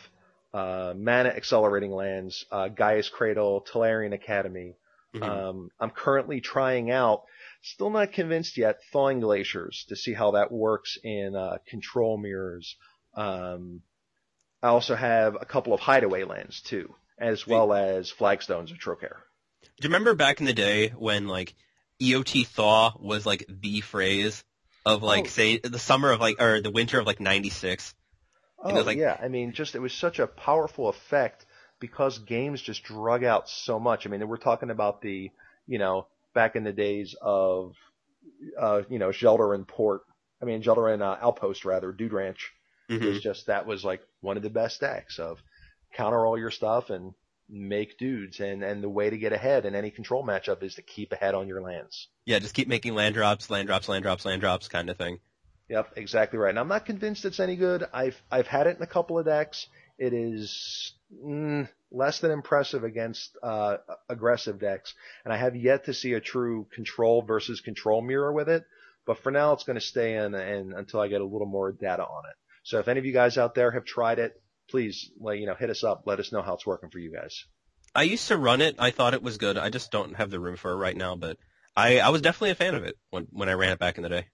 [0.54, 4.76] uh, mana accelerating lands, uh, Gaea's Cradle, Tolarian Academy.
[5.14, 5.22] Mhm.
[5.22, 7.24] Um, I'm currently trying out,
[7.62, 12.76] still not convinced yet, Thawing Glaciers to see how that works in uh, control mirrors.
[13.14, 13.82] Um,
[14.62, 19.16] I also have a couple of hideaway lands too, as well as Flagstones of Trokair.
[19.62, 21.54] Do you remember back in the day when like
[22.00, 24.44] EOT thaw was like the phrase
[24.86, 25.28] of like Oh.
[25.28, 27.94] say the summer of like or the winter of like '96?
[28.62, 31.46] Oh like- yeah, I mean, just it was such a powerful effect
[31.80, 34.06] because games just drug out so much.
[34.06, 35.30] I mean, we're talking about the,
[35.66, 37.74] you know, back in the days of,
[38.60, 40.02] uh, you know, Kjeldoran Port.
[40.40, 42.52] I mean, Kjeldoran uh, Outpost rather, Dude Ranch.
[42.88, 43.06] It Mhm.
[43.06, 45.40] was just that was like one of the best decks of
[45.94, 47.14] counter all your stuff and
[47.48, 48.40] make dudes.
[48.40, 51.34] And and the way to get ahead in any control matchup is to keep ahead
[51.34, 52.08] on your lands.
[52.26, 55.18] Yeah, just keep making land drops, land drops, land drops, land drops, kind of thing.
[55.72, 56.50] Yep, exactly right.
[56.50, 57.88] And I'm not convinced it's any good.
[57.94, 59.68] I've I've had it in a couple of decks.
[59.96, 60.92] It is
[61.24, 64.92] mm, less than impressive against uh, aggressive decks,
[65.24, 68.66] and I have yet to see a true control versus control mirror with it.
[69.06, 71.72] But for now, it's going to stay in, and until I get a little more
[71.72, 72.36] data on it.
[72.64, 75.70] So if any of you guys out there have tried it, please, you know, hit
[75.70, 76.02] us up.
[76.04, 77.46] Let us know how it's working for you guys.
[77.94, 78.76] I used to run it.
[78.78, 79.56] I thought it was good.
[79.56, 81.38] I just don't have the room for it right now, but
[81.74, 84.02] I, I was definitely a fan of it when, when I ran it back in
[84.02, 84.26] the day.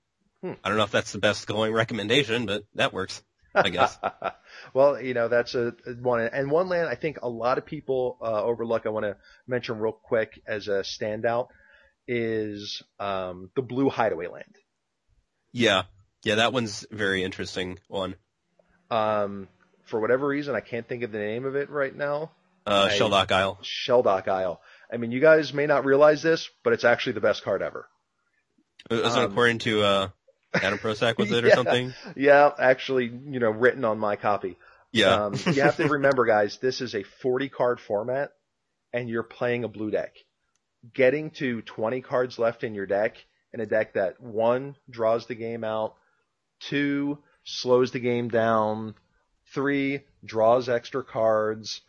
[0.42, 0.53] Hmm.
[0.62, 3.22] I don't know if that's the best going recommendation, but that works.
[3.55, 3.98] I guess.
[4.74, 8.18] well, you know, that's a one and one land I think a lot of people
[8.20, 8.87] uh, overlook.
[8.87, 11.48] I want to mention real quick as a standout
[12.07, 14.57] is um, the Blue Hideaway Land.
[15.53, 15.85] Yeah.
[16.24, 18.14] Yeah, that one's a very interesting one.
[18.90, 19.48] Um,
[19.85, 22.33] for whatever reason, I can't think of the name of it right now.
[22.66, 23.59] Uh, Shelldock Isle.
[23.62, 24.61] Shelldock Isle.
[24.92, 27.88] I mean, you guys may not realize this, but it's actually the best card ever.
[28.90, 30.09] Was Um, according to uh,
[30.54, 31.54] Adam Prosack, was it, or Yeah.
[31.54, 31.94] something?
[32.16, 34.56] Yeah, actually, you know, written on my copy.
[34.92, 35.26] Yeah.
[35.26, 38.32] Um, you have to remember, guys, this is a 40 card format,
[38.92, 40.14] and you're playing a blue deck.
[40.94, 43.16] Getting to 20 cards left in your deck,
[43.52, 45.94] in a deck that one draws the game out,
[46.61, 48.94] two slows the game down,
[49.54, 51.80] three draws extra cards,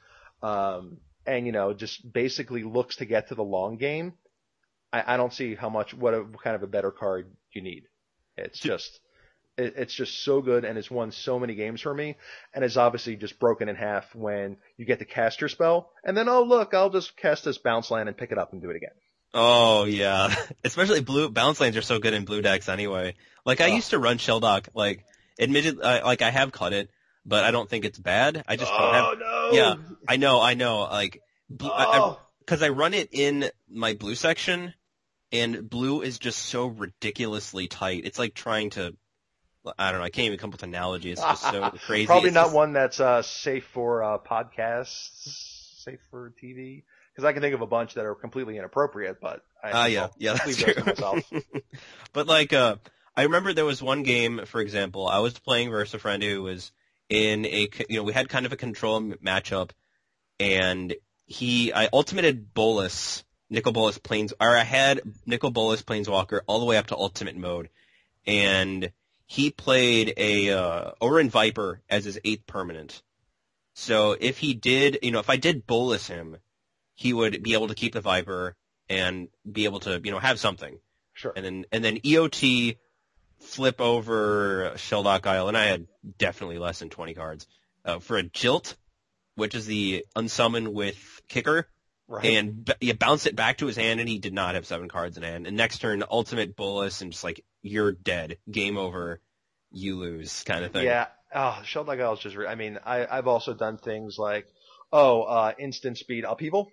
[0.41, 4.13] um, and you know just basically looks to get to the long game.
[4.91, 7.62] I, I don't see how much what, a, what kind of a better card you
[7.62, 7.84] need.
[8.39, 8.99] It's just
[9.58, 12.15] it, it's just so good and it's won so many games for me
[12.54, 16.15] and it's obviously just broken in half when you get to cast your spell and
[16.15, 18.69] then oh look I'll just cast this bounce land and pick it up and do
[18.69, 18.91] it again.
[19.34, 23.15] Oh yeah, especially blue bounce lanes are so good in blue decks anyway.
[23.45, 23.75] Like I Oh.
[23.75, 24.69] used to run Shelldock.
[24.73, 25.06] Like
[25.38, 26.89] admitted, I, like I have cut it,
[27.25, 28.43] but I don't think it's bad.
[28.47, 29.06] I just don't have.
[29.06, 29.58] oh no!
[29.58, 29.75] Yeah,
[30.08, 30.80] I know, I know.
[30.80, 32.19] Like blue, I, I, Oh.
[32.39, 34.73] because I run it in my blue section,
[35.32, 38.06] and blue is just so ridiculously tight.
[38.06, 38.96] It's like trying to,
[39.78, 41.12] I don't know, I can't even come up with an analogy.
[41.12, 42.08] It's just so crazy.
[42.08, 46.84] Probably It's not just- one that's uh, safe for uh, podcasts, safe for TV.
[47.13, 50.04] Because I can think of a bunch that are completely inappropriate, but I, Ah, yeah,
[50.04, 50.74] I'll yeah, that's true.
[52.13, 52.78] but like, uh,
[53.18, 56.44] I remember there was one game, for example, I was playing versus a friend who
[56.44, 56.72] was
[57.10, 59.72] in a, you know, we had kind of a control matchup,
[60.39, 66.60] and he, I ultimated Bolas, Nicol Bolas Planes, or I had Nicol Bolas Planeswalker all
[66.60, 67.70] the way up to ultimate mode,
[68.26, 68.92] and
[69.26, 73.02] he played a, uh, Ohran Viper as his eighth permanent.
[73.74, 76.38] So if he did, you know, if I did Bolas him,
[76.96, 78.56] he would be able to keep the Viper
[78.90, 80.80] and be able to, you know, have something.
[81.14, 81.32] Sure.
[81.36, 82.78] And then and then EOT
[83.40, 87.48] flip over Shelldock Isle, and I had definitely less than 20 cards.
[87.86, 88.76] Uh, for a Jilt,
[89.36, 91.70] which is the unsummon with kicker,
[92.10, 92.26] Right.
[92.26, 94.89] and b- you bounce it back to his hand, and he did not have seven
[94.89, 95.45] cards in hand.
[95.45, 98.38] And next turn, ultimate Bolas, and just like, you're dead.
[98.50, 99.22] Game over.
[99.72, 100.86] You lose, kind of thing.
[100.86, 101.06] Yeah.
[101.34, 102.36] Oh, Shelldock Isle is just.
[102.36, 104.48] Re- I mean, I, I've also done things like,
[104.91, 106.72] oh, uh, instant speed upheaval.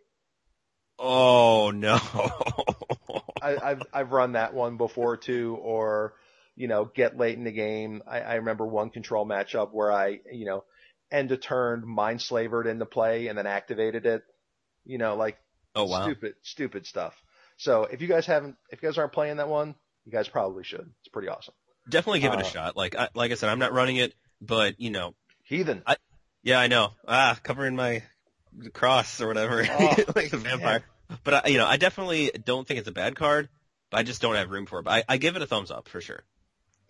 [0.99, 1.99] Oh, no.
[3.43, 6.15] I, I've I've run that one before too, or
[6.55, 8.03] you know, get late in the game.
[8.09, 10.65] I, I remember one control matchup where I, you know,
[11.13, 14.23] end of turn mind slavered into play and then activated it.
[14.87, 15.39] You know, like
[15.75, 16.05] oh, wow.
[16.05, 17.15] stupid, stupid stuff.
[17.59, 20.65] So if you guys haven't, if you guys aren't playing that one, you guys probably
[20.65, 20.89] should.
[21.01, 21.55] It's pretty awesome.
[21.89, 22.77] Definitely give it a Uh, shot.
[22.77, 25.83] Like I, like I said, I'm not running it, but, you know, Heathen.
[26.43, 26.93] Yeah, I know.
[27.07, 28.03] Ah, covering my
[28.73, 30.85] cross or whatever, Oh, like a vampire.
[31.25, 33.49] But I, you know, I definitely don't think it's a bad card.
[33.91, 34.83] But I just don't have room for it.
[34.83, 36.25] But I, I give it a thumbs up for sure.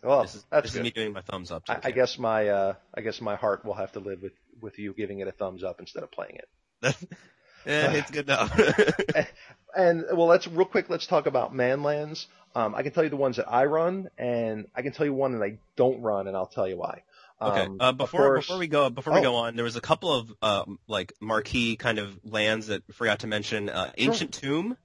[0.02, 1.64] Well, this is, that's this is me doing my thumbs up.
[1.68, 4.78] I, I guess my, uh, I guess my heart will have to live with with
[4.78, 6.38] you giving it a thumbs up instead of playing
[6.82, 6.96] it.
[7.66, 8.59] Eh, it's good enough.
[9.76, 10.88] And well, let's real quick.
[10.88, 12.29] Let's talk about manlands.
[12.55, 15.12] Um, I can tell you the ones that I run, and I can tell you
[15.12, 17.02] one that I don't run, and I'll tell you why.
[17.42, 17.61] okay.
[17.66, 19.22] Um, Uh, before course- before we go before we Oh.
[19.22, 22.92] go on, there was a couple of um, like marquee kind of lands that I
[22.94, 23.68] forgot to mention.
[23.68, 24.79] Uh, Ancient Tomb.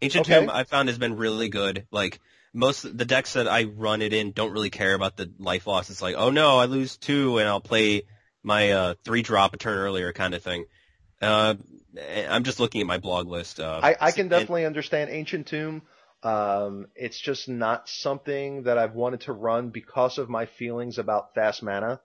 [0.00, 0.40] Ancient Okay.
[0.40, 1.86] Tomb I found has been really good.
[1.90, 2.20] Like
[2.54, 5.90] most the decks that I run it in don't really care about the life loss.
[5.90, 8.04] It's like, oh no, I lose two and I'll play
[8.42, 10.64] my uh, three drop a turn earlier kind of thing.
[11.20, 11.54] Uh,
[12.28, 13.60] I'm just looking at my blog list.
[13.60, 15.82] Uh, I, I can and- definitely understand Ancient Tomb.
[16.22, 21.34] Um, it's just not something that I've wanted to run because of my feelings about
[21.34, 22.00] fast mana.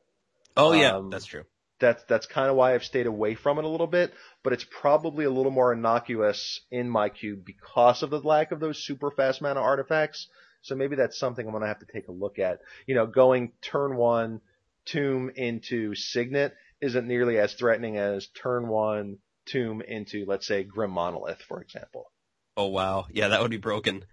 [0.57, 1.45] oh yeah, um, that's true.
[1.79, 4.13] That's that's kind of why I've stayed away from it a little bit.
[4.43, 8.59] But it's probably a little more innocuous in my cube because of the lack of
[8.59, 10.27] those super fast mana artifacts.
[10.63, 12.59] So maybe that's something I'm gonna have to take a look at.
[12.85, 14.41] You know, going turn one
[14.83, 20.91] tomb into Signet isn't nearly as threatening as turn one tomb into, let's say, Grim
[20.91, 22.11] Monolith, for example.
[22.55, 24.03] Oh wow, yeah, that would be broken.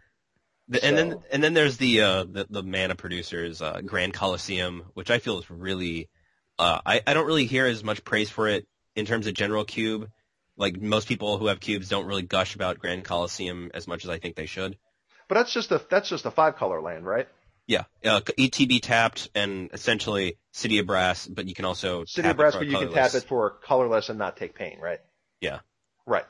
[0.69, 4.85] The, and then and then there's the uh the, the mana producers, uh, Grand Coliseum,
[4.95, 6.09] which I feel is really
[6.59, 9.65] uh I, I don't really hear as much praise for it in terms of general
[9.65, 10.09] cube.
[10.57, 14.11] Like most people who have cubes don't really gush about Grand Coliseum as much as
[14.11, 14.77] I think they should.
[15.29, 17.29] But that's just a that's just a five color land, right?
[17.67, 22.33] Yeah, uh, ETB tapped and essentially City of Brass, but you can also City tap
[22.33, 24.79] of Brass, it for but you can tap it for colorless and not take pain,
[24.81, 25.01] right?
[25.41, 25.61] Yeah.
[26.07, 26.25] Right.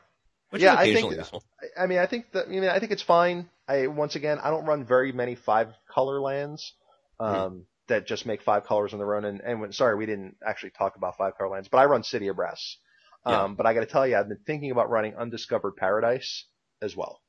[0.51, 1.45] which yeah, is I think- useful.
[1.79, 3.51] I- mean, I think that I mean, I think it's fine.
[3.69, 6.73] I once again, I don't run very many five color lands
[7.21, 9.25] um, that just make five colors on their own.
[9.25, 12.03] And, and when, sorry, we didn't actually talk about five color lands, but I run
[12.03, 12.79] City of Brass.
[13.25, 13.55] Um, Yeah.
[13.57, 16.45] But I got to tell you, I've been thinking about running Undiscovered Paradise
[16.81, 17.21] as well.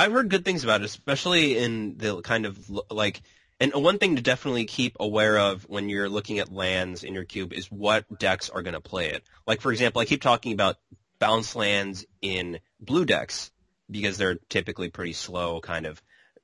[0.00, 3.20] I've heard good things about it, especially in the kind of like,
[3.60, 7.26] and one thing to definitely keep aware of when you're looking at lands in your
[7.26, 9.22] cube is what decks are going to play it.
[9.46, 10.78] Like for example, I keep talking about
[11.18, 13.50] bounce lands in blue decks
[13.90, 16.00] because they're typically pretty slow, kind of,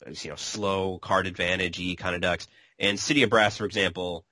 [0.07, 2.49] you know, slow card advantage kind of decks.
[2.79, 4.27] And City of Brass, for example,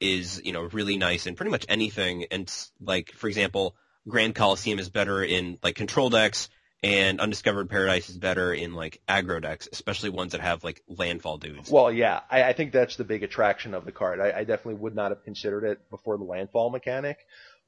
[0.00, 2.24] is, you know, really nice in pretty much anything.
[2.30, 3.76] And like, for example,
[4.08, 6.48] Grand Coliseum is better in like control decks
[6.82, 11.38] and Undiscovered Paradise is better in like aggro decks, especially ones that have like landfall
[11.38, 11.70] dudes.
[11.70, 14.20] Well, yeah, I, I think that's the big attraction of the card.
[14.20, 17.18] I, I definitely would not have considered it before the landfall mechanic,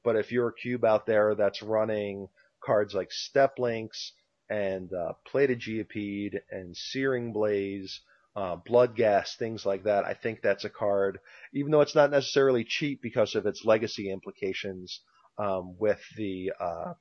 [0.03, 2.29] but if you're a cube out there that's running
[2.63, 4.13] cards like Steppe Lynx
[4.49, 8.01] and uh, Plated Geopede and Searing Blaze,
[8.35, 8.55] uh,
[8.95, 11.19] gas things like that, I think that's a card,
[11.53, 15.01] even though it's not necessarily cheap because of its legacy implications
[15.37, 16.93] um, with the uh,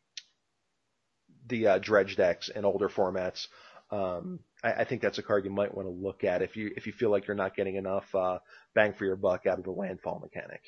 [1.51, 3.49] the uh, dredge decks in older formats.
[3.91, 6.73] Um, I, I, think that's a card you might want to look at if you
[6.77, 8.39] if you feel like you're not getting enough uh,
[8.73, 10.63] bang for your buck out of the landfall mechanic.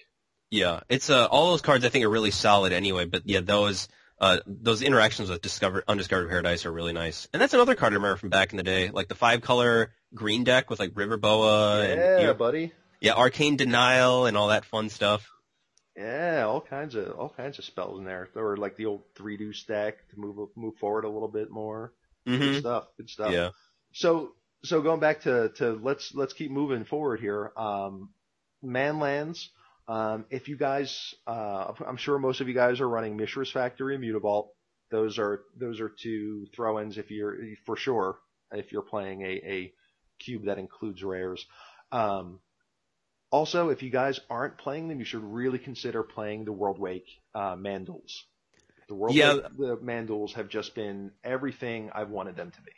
[0.50, 3.06] Yeah, it's uh, all those cards I think are really solid anyway.
[3.06, 3.88] But yeah, those
[4.20, 7.28] uh, those interactions with Discover Undiscovered Paradise are really nice.
[7.32, 9.92] And that's another card I remember from back in the day, like the five color
[10.14, 12.72] green deck with like River Boa yeah, and you know, buddy.
[13.00, 15.28] Yeah, Arcane Denial and all that fun stuff.
[15.96, 18.28] Yeah, all kinds of all kinds of spells in there.
[18.34, 21.50] There were like the old three do stack to move move forward a little bit
[21.50, 21.92] more.
[22.26, 22.38] Mm-hmm.
[22.38, 22.84] Good stuff.
[22.96, 23.32] Good stuff.
[23.32, 23.50] Yeah.
[23.92, 24.32] So
[24.64, 27.52] so going back to to let's let's keep moving forward here.
[27.56, 28.10] Um,
[28.64, 29.48] Manlands.
[29.88, 33.96] Um, if you guys, uh, I'm sure most of you guys are running Mishra's Factory
[33.96, 34.48] and Mutavault.
[34.90, 38.18] Those are those are two throw-ins if you're for sure
[38.52, 39.72] if you're playing a, a
[40.20, 41.44] cube that includes rares.
[41.90, 42.38] Um,
[43.32, 47.56] also, if you guys aren't playing them, you should really consider playing the Worldwake uh,
[47.56, 48.20] man duals.
[48.88, 49.34] The World Yeah.
[49.34, 52.72] Wake the man duals have just been everything I've wanted them to be.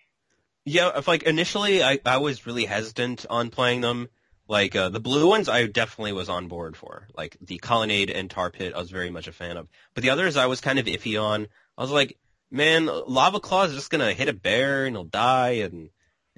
[0.65, 4.09] Yeah, if like initially I, I was really hesitant on playing them.
[4.47, 7.09] Like uh, the blue ones, I definitely was on board for.
[7.17, 9.69] Like the Colonnade and Tar Pit, I was very much a fan of.
[9.95, 11.49] But the others, I was kind of iffy on.
[11.77, 12.17] I was like,
[12.51, 15.91] man, Lavaclaw is just gonna hit a bear and he'll die, and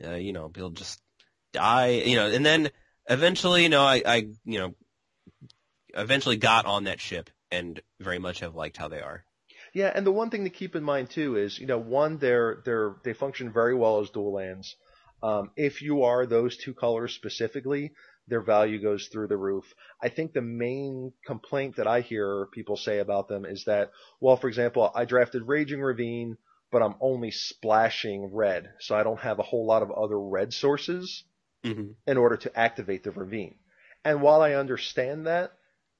[0.03, 1.01] uh, you know he'll just
[1.53, 2.29] die, you know.
[2.29, 2.71] And then
[3.09, 4.75] eventually, you know, I, I you know,
[5.95, 9.25] eventually got on that ship and very much have liked how they are.
[9.73, 12.62] Yeah, and the one thing to keep in mind too is, you know, one, they're
[12.64, 14.75] they're they function very well as dual lands.
[15.23, 17.92] Um, if you are those two colors specifically,
[18.29, 19.64] their value goes through the roof.
[20.03, 23.90] I think the main complaint that I hear people say about them is that,
[24.21, 26.37] well, for example, I drafted Raging Ravine,
[26.71, 30.53] but I'm only splashing red, so I don't have a whole lot of other red
[30.53, 31.25] sources
[31.64, 33.57] hmm in order to activate the ravine.
[34.05, 35.53] And while I understand that,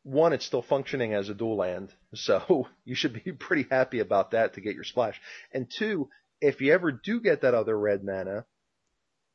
[0.05, 4.31] one, it's still functioning as a dual land, so you should be pretty happy about
[4.31, 5.21] that to get your splash.
[5.53, 6.09] And two,
[6.41, 8.45] if you ever do get that other red mana,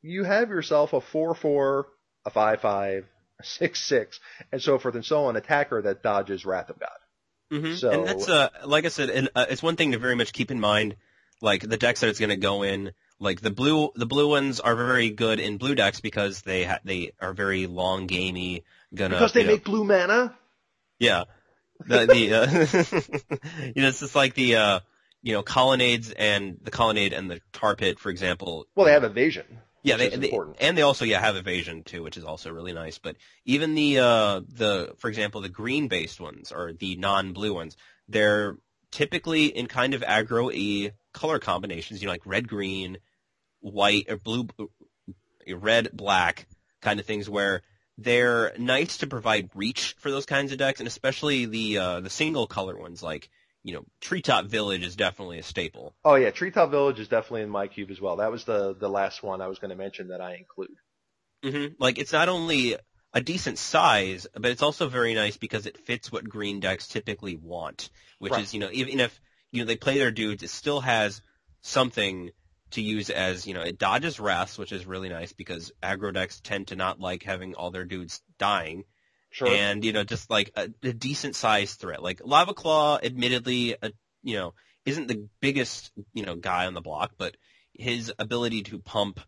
[0.00, 1.84] you have yourself a 4-4,
[2.24, 3.04] a 5-5,
[3.38, 4.18] a 6-6,
[4.50, 6.88] and so forth and so on attacker that dodges Wrath of God.
[7.50, 10.16] hmm So- and that's uh, like I said, and, uh, it's one thing to very
[10.16, 10.96] much keep in mind,
[11.42, 12.92] like the decks that it's going to go in.
[13.22, 16.80] Like the blue, the blue ones are very good in blue decks because they ha-
[16.84, 18.64] they are very long gamey.
[18.94, 20.34] Gonna Because they you know- make blue mana?
[20.98, 21.24] yeah,
[21.86, 24.80] the the uh, you know it's just like the uh
[25.22, 28.66] you know colonnades and the colonnade and the tar pit for example.
[28.74, 29.46] Well, they have evasion.
[29.84, 32.98] Yeah, they, they and they also yeah have evasion too, which is also really nice.
[32.98, 37.54] But even the uh the for example the green based ones or the non blue
[37.54, 37.76] ones,
[38.08, 38.56] they're
[38.90, 42.00] typically in kind of aggro e color combinations.
[42.02, 42.98] You know, like red green,
[43.62, 46.46] white or blue, uh, red black
[46.80, 47.62] kind of things where
[47.98, 52.10] they're nice to provide reach for those kinds of decks, and especially the uh the
[52.10, 53.28] single color ones like
[53.62, 55.94] you know Treetop Village is definitely a staple.
[56.04, 58.16] Oh yeah, Treetop Village is definitely in my cube as well.
[58.16, 60.76] That was the the last one I was going to mention that I include.
[61.44, 62.76] hmm Like it's not only
[63.14, 67.36] a decent size, but it's also very nice because it fits what green decks typically
[67.36, 68.38] want, which Right.
[68.38, 69.20] is you know even if
[69.50, 71.20] you know they play their dudes, it still has
[71.62, 72.30] something
[72.72, 76.40] to use as you know it dodges wraths, which is really nice because aggro decks
[76.40, 78.84] tend to not like having all their dudes dying,
[79.30, 79.48] Sure.
[79.48, 82.02] and you know just like a, a decent sized threat.
[82.02, 83.90] Like Lavaclaw, admittedly, uh,
[84.22, 84.54] you know
[84.84, 87.36] isn't the biggest you know guy on the block, but
[87.74, 89.20] his ability to pump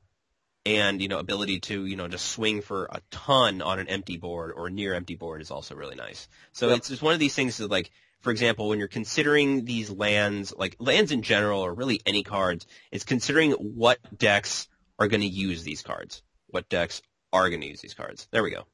[0.67, 4.17] and you know ability to you know just swing for a ton on an empty
[4.17, 6.29] board or near empty board is also really nice.
[6.53, 6.79] So Yep.
[6.79, 7.91] it's just one of these things that like
[8.25, 12.67] for example when you're considering these lands like lands in general or really any cards,
[12.91, 14.67] it's considering what decks
[14.99, 16.23] are going to use these cards.
[16.49, 17.03] What decks
[17.33, 18.27] are going to use these cards.
[18.31, 18.65] There we go.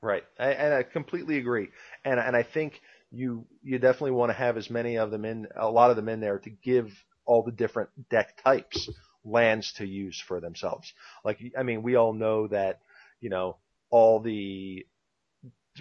[0.00, 1.68] Right, I, and I completely agree.
[2.04, 5.46] And and I think you you definitely want to have as many of them in,
[5.54, 6.92] a lot of them in there to give
[7.26, 8.88] all the different deck types
[9.24, 10.92] lands to use for themselves.
[11.24, 12.80] Like I mean, we all know that
[13.20, 13.56] you know
[13.90, 14.86] all the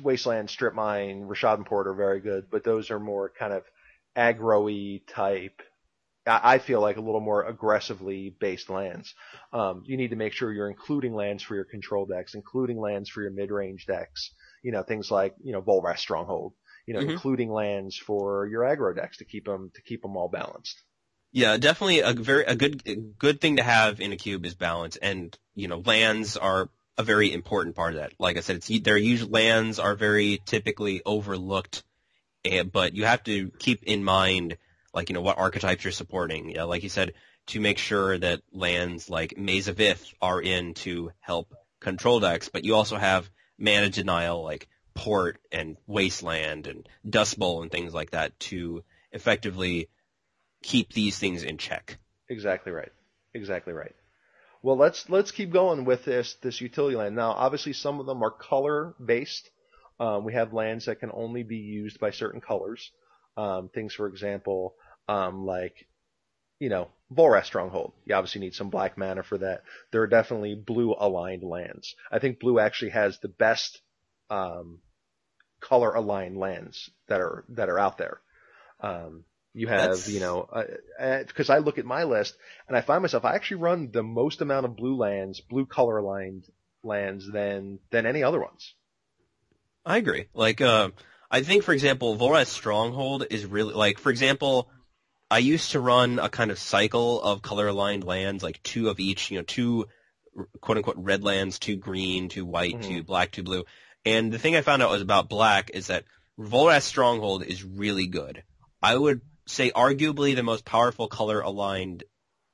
[0.01, 3.63] Wasteland, Strip Mine, Rishadan Port are very good, but those are more kind of
[4.15, 5.61] aggro-y type.
[6.25, 9.13] I I feel like a little more aggressively based lands.
[9.51, 13.09] Um, you need to make sure you're including lands for your control decks, including lands
[13.09, 14.33] for your mid-range decks.
[14.63, 16.53] You know, things like, you know, Volrath Stronghold.
[16.87, 17.09] You know, Mhm.
[17.11, 20.81] including lands for your aggro decks to keep them, to keep them all balanced.
[21.31, 24.53] Yeah, definitely a very a good a good thing to have in a cube is
[24.53, 28.13] balance, and you know lands are a very important part of that.
[28.19, 31.83] Like I said, it's their usual lands are very typically overlooked,
[32.45, 34.57] and, but you have to keep in mind
[34.93, 36.49] like you know what archetypes you're supporting.
[36.49, 37.13] Yeah, like you said,
[37.47, 42.49] to make sure that lands like Maze of Ith are in to help control decks,
[42.49, 47.93] but you also have mana denial like Port and Wasteland and Dust Bowl and things
[47.93, 49.89] like that to effectively
[50.61, 51.97] keep these things in check.
[52.29, 52.91] Exactly right.
[53.33, 53.95] Exactly right.
[54.63, 57.15] Well, let's let's keep going with this this utility land.
[57.15, 59.49] Now, obviously, some of them are color based.
[59.99, 62.91] Um, we have lands that can only be used by certain colors.
[63.35, 64.75] Um, things, for example,
[65.09, 65.87] um, like
[66.59, 67.91] you know, Volrath Stronghold.
[68.05, 69.63] You obviously need some black mana for that.
[69.91, 71.93] There are definitely blue aligned lands.
[72.09, 73.81] I think blue actually has the best
[74.29, 74.79] um,
[75.59, 78.21] color aligned lands that are that are out there.
[78.79, 80.47] Um, you have, That's- you know,
[81.27, 82.35] because I look at my list
[82.67, 85.97] and I find myself I actually run the most amount of blue lands, blue color
[85.97, 86.45] aligned
[86.83, 88.73] lands than than any other ones.
[89.85, 90.27] I agree.
[90.33, 90.89] Like, uh,
[91.29, 94.69] I think, for example, Volrath Stronghold is really like, for example,
[95.29, 98.99] I used to run a kind of cycle of color aligned lands, like two of
[98.99, 99.87] each, you know, two
[100.61, 102.83] quote unquote red lands, two green, two white, Mhm.
[102.83, 103.65] two black, two blue.
[104.05, 106.05] And the thing I found out was about black is that
[106.39, 108.43] Volrath Stronghold is really good.
[108.81, 112.03] I would say arguably the most powerful color aligned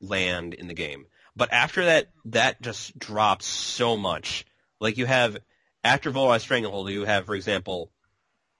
[0.01, 1.05] land in the game.
[1.35, 4.45] But after that, that just drops so much.
[4.79, 5.37] Like you have,
[5.83, 7.91] after Volrath Stranglehold, you have, for example,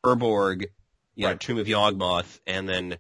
[0.05, 0.65] Urborg,
[1.15, 2.97] you know, Tomb of Yawgmoth, and then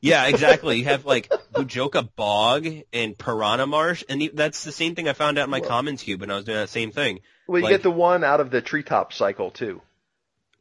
[0.00, 0.78] yeah, exactly.
[0.78, 5.38] You have like Bojuka Bog and Piranha Marsh, and that's the same thing I found
[5.38, 7.20] out in my Well- Commons Cube when I was doing that same thing.
[7.46, 9.80] Well, you Like- get the one out of the treetop cycle too.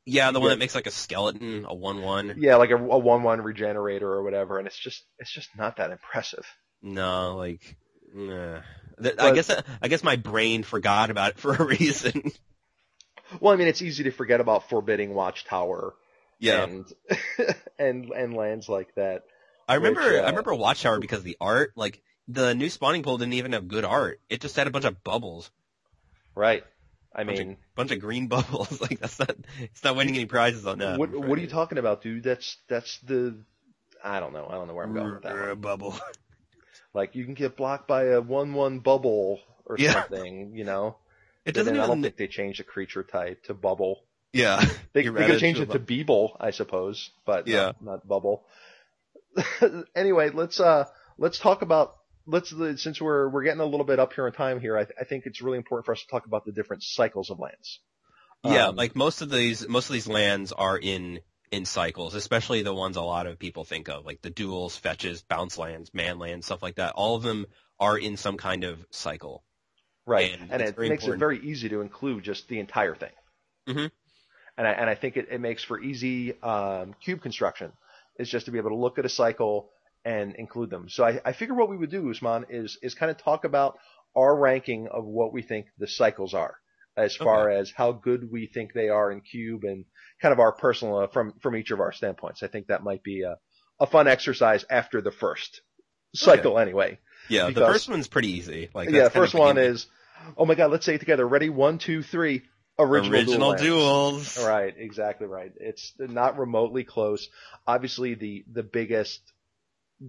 [0.05, 0.55] Yeah, the one Yeah.
[0.55, 2.35] that makes like a skeleton, a one-one.
[2.39, 5.91] Yeah, like a, a one-one regenerator or whatever, and it's just it's just not that
[5.91, 6.45] impressive.
[6.81, 7.77] No, like,
[8.13, 8.61] nah.
[9.01, 12.31] Th- I guess I guess my brain forgot about it for a reason.
[13.39, 15.93] Well, I mean, it's easy to forget about Forbidding Watchtower
[16.39, 16.85] yeah, and
[17.79, 19.21] and and lands like that.
[19.69, 20.01] I remember.
[20.01, 21.73] which, uh, I remember Watchtower because the art.
[21.75, 24.19] Like the new spawning pool didn't even have good art.
[24.29, 25.51] It just had a bunch of bubbles,
[26.35, 26.63] Right.
[27.13, 28.79] I Bunch of- mean, bunch of green bubbles.
[28.81, 29.35] like that's not.
[29.59, 30.97] It's not winning any prizes on that.
[30.99, 32.23] what what are you talking about, dude?
[32.23, 33.37] That's that's the
[34.03, 34.47] I don't know.
[34.49, 35.59] I don't know where I'm going with that.
[35.61, 35.95] Bubble.
[36.93, 39.93] Like you can get blocked by a one-one bubble or Yeah.
[39.93, 40.97] something, you know.
[41.45, 44.03] It doesn't then I don't think they changed the creature type to bubble.
[44.33, 44.63] Yeah.
[44.93, 47.65] They, they could change to it to Beeble, I suppose, but Yeah.
[47.65, 48.43] not, not bubble.
[49.95, 50.85] anyway, let's uh
[51.17, 51.95] let's talk about
[52.25, 54.77] let's since we're we're getting a little bit up here in time here.
[54.77, 57.29] I, th- I think it's really important for us to talk about the different cycles
[57.29, 57.79] of lands.
[58.43, 61.19] Yeah, Um, like most of these, most of these lands are in
[61.51, 65.21] in cycles, especially the ones a lot of people think of, like the duals, fetches,
[65.21, 66.93] bounce lands, man lands, stuff like that.
[66.93, 67.45] All of them
[67.79, 69.43] are in some kind of cycle.
[70.05, 71.15] Right, And and, it makes important.
[71.15, 73.11] it very easy to include just the entire thing.
[73.67, 73.91] Mhm.
[74.57, 77.71] And I, and I think it, it makes for easy um, cube construction.
[78.17, 79.69] Is just to be able to look at a cycle
[80.03, 80.89] and include them.
[80.89, 83.77] So I, I figure what we would do, Usman, is is kind of talk about
[84.15, 86.55] our ranking of what we think the cycles are,
[86.97, 89.85] as far as how good we think they are in cube, and
[90.21, 92.43] kind of our personal uh, from from each of our standpoints.
[92.43, 93.37] I think that might be a
[93.79, 95.61] a fun exercise after the first
[96.13, 96.99] cycle, anyway.
[97.29, 98.69] Yeah, the first one's pretty easy.
[98.73, 99.87] Like yeah, the first one is,
[100.37, 101.27] oh my god, let's say it together.
[101.27, 101.49] Ready?
[101.49, 102.43] One, two, three.
[102.79, 104.13] Original, original dual.
[104.13, 104.43] duals.
[104.43, 105.51] Right, exactly right.
[105.57, 107.29] It's not remotely close.
[107.67, 109.21] Obviously, the the biggest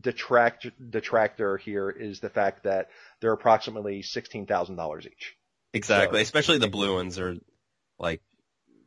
[0.01, 2.89] detract detractor here is the fact that
[3.21, 5.37] they're approximately sixteen thousand dollars each.
[5.75, 6.19] Exactly.
[6.19, 7.37] So- Especially the blue ones are
[7.99, 8.23] like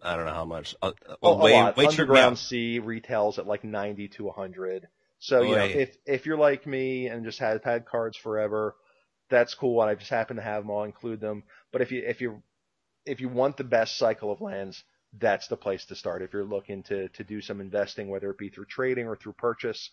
[0.02, 0.76] I don't know how much.
[0.82, 1.78] Uh, Oh, well, way, a lot.
[1.78, 4.88] way too Underground Sea retails at like ninety to hundred.
[5.20, 8.76] So you know, if if you're like me and just had had cards forever,
[9.30, 9.82] that's cool.
[9.82, 11.44] And I just happen to have them all, include them.
[11.72, 12.44] But if you if you
[13.06, 14.84] if you want the best cycle of lands,
[15.18, 16.22] that's the place to start.
[16.22, 19.34] If you're looking to to do some investing, whether it be through trading or through
[19.34, 19.90] purchase,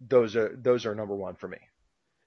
[0.00, 1.58] those are those are number one for me.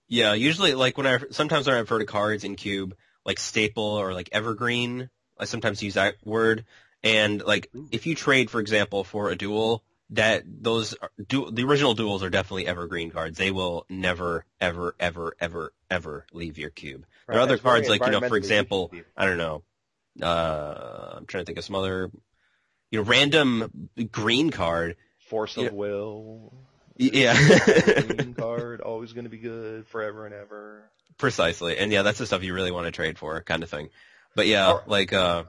[0.08, 2.96] Yeah, usually like when I sometimes when I refer to cards in Cube,
[3.26, 6.66] like staple or like evergreen, I sometimes use that word.
[7.04, 11.64] And like if you trade, for example, for a dual, that those are, du- the
[11.64, 13.38] original duals are definitely evergreen cards.
[13.38, 17.06] They will never, ever, ever, ever, ever leave your cube.
[17.28, 18.92] There are other cards like you know, for example.
[19.16, 19.64] I don't know.
[20.22, 22.12] Uh, I'm trying to think of some other.
[22.92, 24.98] you know random green card.
[25.30, 25.72] Force of Yeah.
[25.72, 26.54] will.
[26.98, 27.34] Yeah,
[28.08, 30.90] Green card, always going to be good forever and ever.
[31.18, 31.78] precisely.
[31.78, 33.90] And yeah, that's the stuff you really want to trade for, kind of thing.
[34.36, 34.88] But yeah, Alright.
[34.88, 35.44] like uh,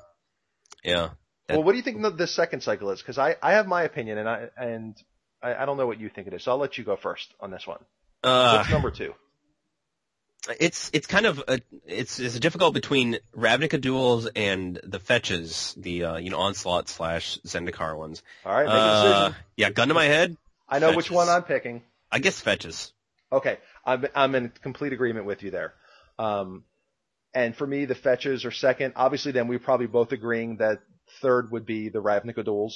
[0.84, 1.10] yeah,
[1.48, 3.00] That- Well, what do you think the, the second cycle is?
[3.00, 4.96] Because I, I have my opinion, and I and
[5.42, 6.42] I, I don't know what you think it is.
[6.44, 7.78] So I'll let you go first on this one.
[8.24, 9.14] uh, What's number two?
[10.58, 16.04] it's it's kind of a, it's it's difficult between Ravnica duals and the fetches, the
[16.04, 18.22] uh, you know onslaught slash Zendikar ones.
[18.44, 19.36] All right, make a Uh, decision.
[19.56, 20.36] yeah, gun to my head.
[20.72, 21.82] I know which one I'm picking.
[22.10, 22.92] I guess fetches.
[23.30, 25.74] Okay, I'm I'm in complete agreement with you there.
[26.18, 26.64] Um,
[27.34, 28.94] and for me, the fetches are second.
[28.96, 30.80] Obviously, then we're probably both agreeing that
[31.20, 32.74] third would be the Ravnica duals.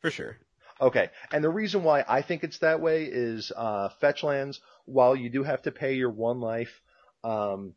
[0.00, 0.38] For sure.
[0.80, 4.60] Okay, and the reason why I think it's that way is uh, fetch lands.
[4.84, 6.80] While you do have to pay your one life,
[7.24, 7.74] um,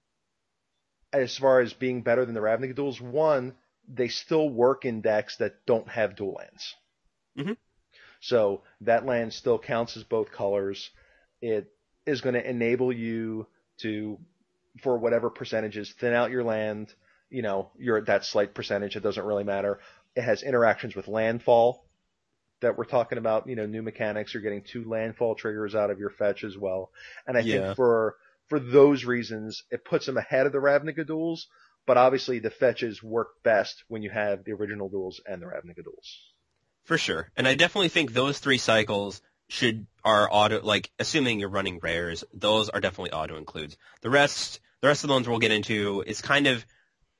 [1.11, 3.55] as far as being better than the Ravnica duals, one
[3.87, 6.75] they still work in decks that don't have dual lands.
[7.37, 7.57] Mhm.
[8.21, 10.89] So that land still counts as both colors.
[11.41, 11.71] It
[12.05, 13.47] is going to enable you
[13.79, 14.17] to,
[14.81, 16.93] for whatever percentages, thin out your land.
[17.29, 18.95] You know, you're at that slight percentage.
[18.95, 19.79] It doesn't really matter.
[20.15, 21.85] It has interactions with landfall
[22.61, 24.33] that we're talking about, you know, new mechanics.
[24.33, 26.91] You're getting two landfall triggers out of your fetch as well.
[27.27, 27.73] And I Yeah.
[27.73, 28.17] think for
[28.49, 31.45] for those reasons, it puts them ahead of the Ravnica duals.
[31.87, 35.79] But obviously, the fetches work best when you have the original duals and the Ravnica
[35.79, 36.17] duals.
[36.83, 37.31] For sure.
[37.35, 42.23] And I definitely think those three cycles should are auto like assuming you're running rares,
[42.33, 43.77] those are definitely auto includes.
[44.01, 46.65] The rest the rest of the ones we'll get into is kind of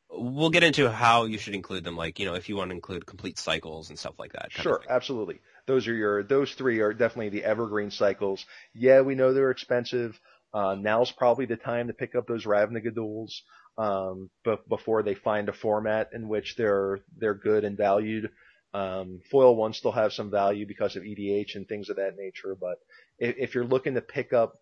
[0.09, 2.75] we'll get into how you should include them, like, you know, if you want to
[2.75, 4.51] include complete cycles and stuff like that.
[4.51, 5.39] Sure, absolutely.
[5.67, 8.45] Those are your those three are definitely the evergreen cycles.
[8.73, 10.19] Yeah, we know they're expensive.
[10.53, 13.41] Uh, now's probably the time to pick up those Ravnica duals,
[13.77, 18.29] um, but before they find a format in which they're they're good and valued.
[18.73, 22.55] Um, foil ones still have some value because of EDH and things of that nature,
[22.59, 22.77] but
[23.19, 24.61] if, if you're looking to pick up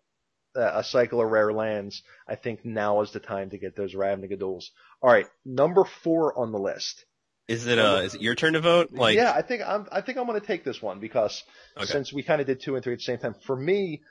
[0.56, 3.94] a, a cycle of rare lands, I think now is the time to get those
[3.94, 4.64] Ravnica duals.
[5.00, 7.04] All right, number four on the list.
[7.46, 8.92] Is it uh is it your turn to vote?
[8.92, 11.42] Like yeah, I think I'm I think I'm going to take this one because
[11.76, 11.86] Okay.
[11.86, 14.02] since we kind of did two and three at the same time, for me,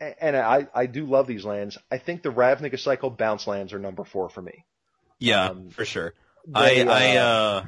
[0.00, 1.76] and I I do love these lands.
[1.90, 4.64] I think the Ravnica cycle bounce lands are number four for me.
[5.18, 6.14] Yeah, um, for sure.
[6.46, 7.66] They, I I uh, uh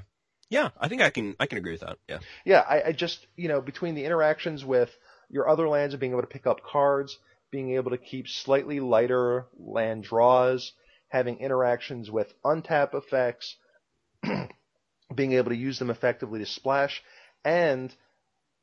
[0.50, 1.96] yeah, I think I can I can agree with that.
[2.08, 2.18] Yeah.
[2.44, 4.90] yeah, I, I just you know between the interactions with
[5.30, 7.16] your other lands and being able to pick up cards,
[7.50, 10.72] being able to keep slightly lighter land draws,
[11.08, 13.56] having interactions with untap effects,
[15.14, 17.02] being able to use them effectively to splash,
[17.44, 17.94] and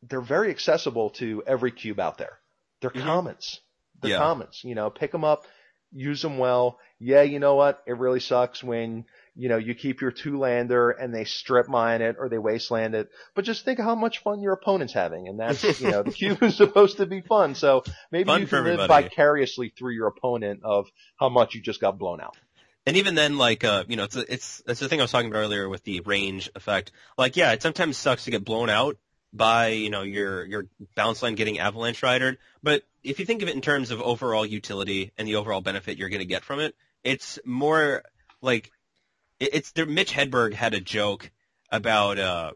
[0.03, 2.37] they're very accessible to every cube out there.
[2.81, 3.03] They're Mhm.
[3.03, 3.61] commons.
[4.01, 4.19] They're Yeah.
[4.19, 4.61] commons.
[4.63, 5.45] You know, pick them up,
[5.91, 6.79] use them well.
[6.99, 7.83] Yeah, you know what?
[7.85, 12.01] It really sucks when you know you keep your two lander and they strip mine
[12.01, 13.09] it or they wasteland it.
[13.35, 16.41] But just think how much fun your opponent's having, and that's you know the cube
[16.41, 17.55] is supposed to be fun.
[17.55, 20.87] So maybe Fun you can live vicariously through your opponent of
[21.19, 22.35] how much you just got blown out.
[22.87, 25.29] And even then, like, uh, you know, it's, it's, it's the thing I was talking
[25.29, 26.93] about earlier with the range effect.
[27.17, 28.95] Like, yeah, it sometimes sucks to get blown out
[29.37, 30.65] by, you know, your, your
[30.95, 32.37] bounce line getting avalanche ridered.
[32.61, 35.97] But if you think of it in terms of overall utility and the overall benefit
[35.97, 38.03] you're going to get from it, it's more
[38.41, 38.71] like,
[39.39, 41.31] it, it's there, Mitch Hedberg had a joke
[41.71, 42.51] about, uh,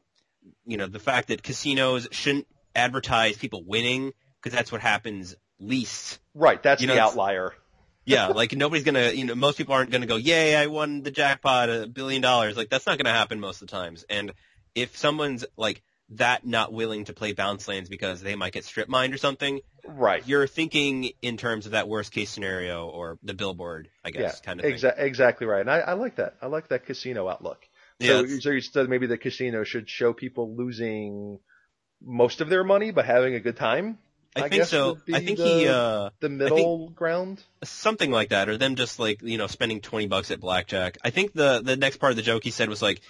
[0.65, 6.19] you know, the fact that casinos shouldn't advertise people winning because that's what happens least
[6.33, 7.53] Right, that's You know, the outlier.
[8.05, 11.11] yeah, like nobody's gonna, you know, most people aren't gonna go, yay, I won the
[11.11, 12.57] jackpot, a billion dollars.
[12.57, 14.05] Like that's not gonna happen most of the times.
[14.09, 14.33] And
[14.75, 15.81] if someone's like
[16.15, 19.61] that not willing to play bounce lanes because they might get strip mined or something,
[19.87, 20.27] Right.
[20.27, 24.45] you're thinking in terms of that worst case scenario or the billboard, I guess, yeah,
[24.45, 24.73] kind of thing.
[24.75, 25.61] exa- exactly right.
[25.61, 26.35] And I, I like that.
[26.41, 27.65] I like that casino outlook.
[27.99, 31.39] Yeah, So, it's- so you said maybe the casino should show people losing
[32.03, 33.97] most of their money but having a good time.
[34.35, 34.97] I, I think so.
[35.13, 37.43] I think the- he, uh, The middle ground.
[37.63, 40.97] something like that, or them just like you know spending twenty bucks at blackjack.
[41.03, 43.01] I think the the next part of the joke he said was like,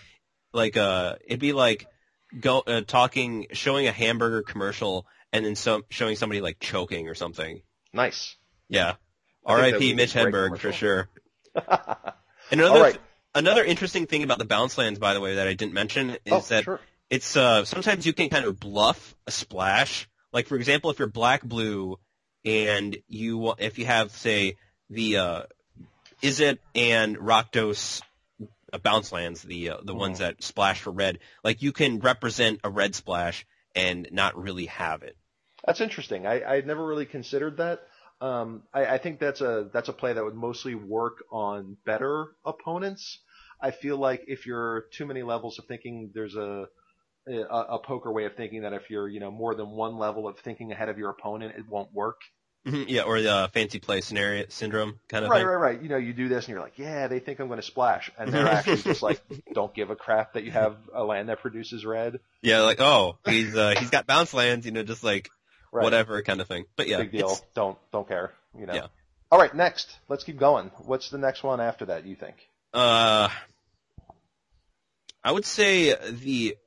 [0.52, 1.86] like uh, it'd be like
[2.40, 7.16] go uh, talking, showing a hamburger commercial, and then some showing somebody like choking or
[7.16, 7.62] something.
[7.94, 8.36] Nice.
[8.70, 8.98] Yeah, I think
[9.46, 9.94] that would R.I.P.
[9.96, 11.10] Mitch Hedberg for sure.
[12.52, 12.98] Another right.
[13.34, 16.18] another interesting thing about the bounce lands, by the way, that I didn't mention is
[16.32, 16.80] Oh, that sure.
[17.10, 20.10] it's uh sometimes you can kind of bluff a splash.
[20.34, 21.98] Like for example, if you're black blue
[22.44, 24.58] and you if you have say
[24.90, 25.42] the uh
[26.22, 28.02] Izzet and Rakdos
[28.80, 32.70] bounce lands the uh, the ones that splash for red, like you can represent a
[32.70, 33.46] red splash
[33.76, 35.18] and not really have it.
[35.66, 36.26] That's interesting.
[36.26, 37.82] I I never really considered that.
[38.22, 42.28] Um, I, I think that's a that's a play that would mostly work on better
[42.46, 43.20] opponents.
[43.60, 46.68] I feel like if you're too many levels of thinking there's a
[47.28, 50.28] a, a poker way of thinking that if you're you know more than one level
[50.28, 52.22] of thinking ahead of your opponent, it won't work.
[52.66, 55.48] Mhm, yeah, or the uh, fancy play scenario syndrome kind of Right, thing.
[55.48, 55.82] right, right.
[55.82, 58.12] You know, you do this and you're like, yeah, they think I'm going to splash,
[58.20, 59.20] and they're actually just like,
[59.54, 62.20] don't give a crap that you have a land that produces red.
[62.44, 65.30] Yeah, like oh, he's uh, he's got bounce lands, you know, just like
[65.74, 65.84] Right.
[65.84, 66.66] whatever kind of thing.
[66.76, 67.28] But yeah, Big deal.
[67.28, 68.32] it's- Don't don't care.
[68.60, 68.74] You know.
[68.74, 68.88] Yeah.
[69.32, 69.98] All right, next.
[70.10, 70.70] Let's keep going.
[70.80, 72.06] What's the next one after that?
[72.06, 72.36] You think?
[72.74, 73.30] Uh,
[75.24, 76.58] I would say the,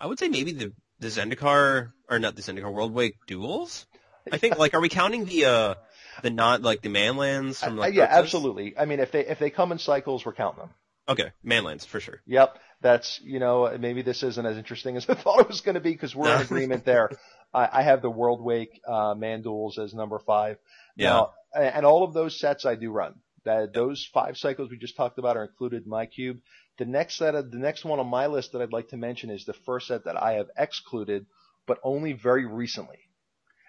[0.00, 3.86] I would say maybe the the Zendikar or not the Zendikar Worldwake duals.
[4.30, 5.74] I think like are we counting the uh
[6.22, 8.24] the not like the manlands from Uh, like yeah, Urza's?
[8.24, 8.78] absolutely.
[8.78, 10.70] I mean, if they if they come in cycles, we're counting them.
[11.06, 12.20] Okay, manlands for sure.
[12.26, 15.74] Yep, that's you know maybe this isn't as interesting as I thought it was going
[15.74, 17.10] to be because we're in agreement there.
[17.52, 19.44] I, I have the Worldwake uh, Man
[19.80, 20.58] as number five.
[20.96, 21.10] Yeah.
[21.10, 23.14] Now, and all of those sets I do run.
[23.44, 26.38] That those five cycles we just talked about are included in my cube.
[26.78, 29.28] The next set of the next one on my list that I'd like to mention
[29.28, 31.26] is the first set that I have excluded,
[31.66, 33.00] but only very recently,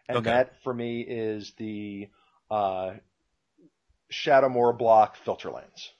[0.08, 0.30] and Okay.
[0.30, 2.10] that for me is the
[2.50, 2.94] uh,
[4.12, 5.92] Shadowmoor block filter lens.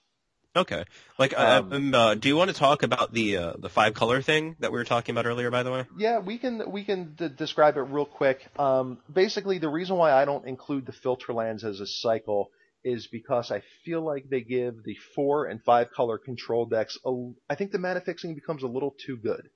[0.56, 0.86] Okay,
[1.20, 3.94] like uh, Um, um, uh, do you want to talk about the uh, the five
[3.94, 5.52] color thing that we were talking about earlier?
[5.52, 5.84] By the way.
[5.98, 8.48] Yeah, we can we can d- describe it real quick.
[8.58, 12.52] Um, basically, the reason why I don't include the filter lands as a cycle
[12.86, 16.98] is because I feel like they give the four and five color control decks.
[17.06, 19.50] A, I think the mana fixing becomes a little too good.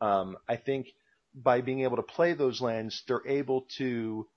[0.00, 0.88] Um, I think
[1.34, 4.28] by being able to play those lands, they're able to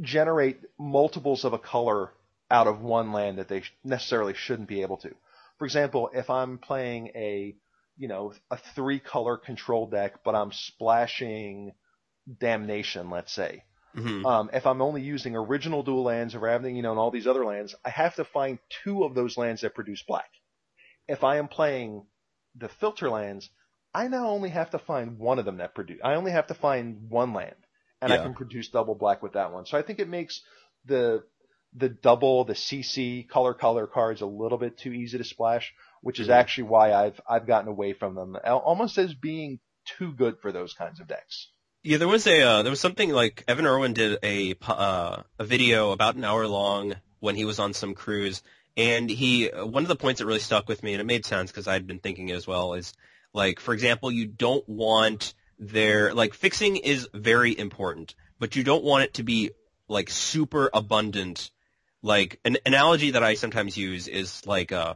[0.00, 2.12] generate multiples of a color
[2.50, 5.14] out of one land that they necessarily shouldn't be able to.
[5.58, 7.56] For example, if I'm playing a
[7.96, 11.74] you know, a three color control deck, but I'm splashing
[12.40, 13.64] damnation, let's say.
[13.94, 17.10] hmm Um, if I'm only using original dual lands or having, you know, and all
[17.10, 20.30] these other lands, I have to find two of those lands that produce black.
[21.08, 22.06] If I am playing
[22.54, 23.50] the filter lands,
[23.94, 26.00] I now only have to find one of them that produce.
[26.04, 27.56] I only have to find one land,
[28.00, 29.66] and I can produce double black with that one.
[29.66, 30.42] So I think it makes
[30.84, 31.24] the
[31.72, 35.72] the double, the CC color color cards a little bit too easy to splash,
[36.02, 36.34] which is Mhm.
[36.34, 40.72] actually why I've I've gotten away from them, almost as being too good for those
[40.74, 41.48] kinds of decks.
[41.82, 45.44] Yeah, there was a uh, there was something like Evan Erwin did a uh, a
[45.44, 48.42] video about an hour long when he was on some cruise,
[48.76, 51.50] and he one of the points that really stuck with me, and it made sense
[51.50, 52.92] because I'd been thinking it as well, is
[53.32, 58.84] like for example, you don't want their like fixing is very important, but you don't
[58.84, 59.50] want it to be
[59.88, 61.50] like super abundant.
[62.02, 64.94] Like an analogy that I sometimes use is like uh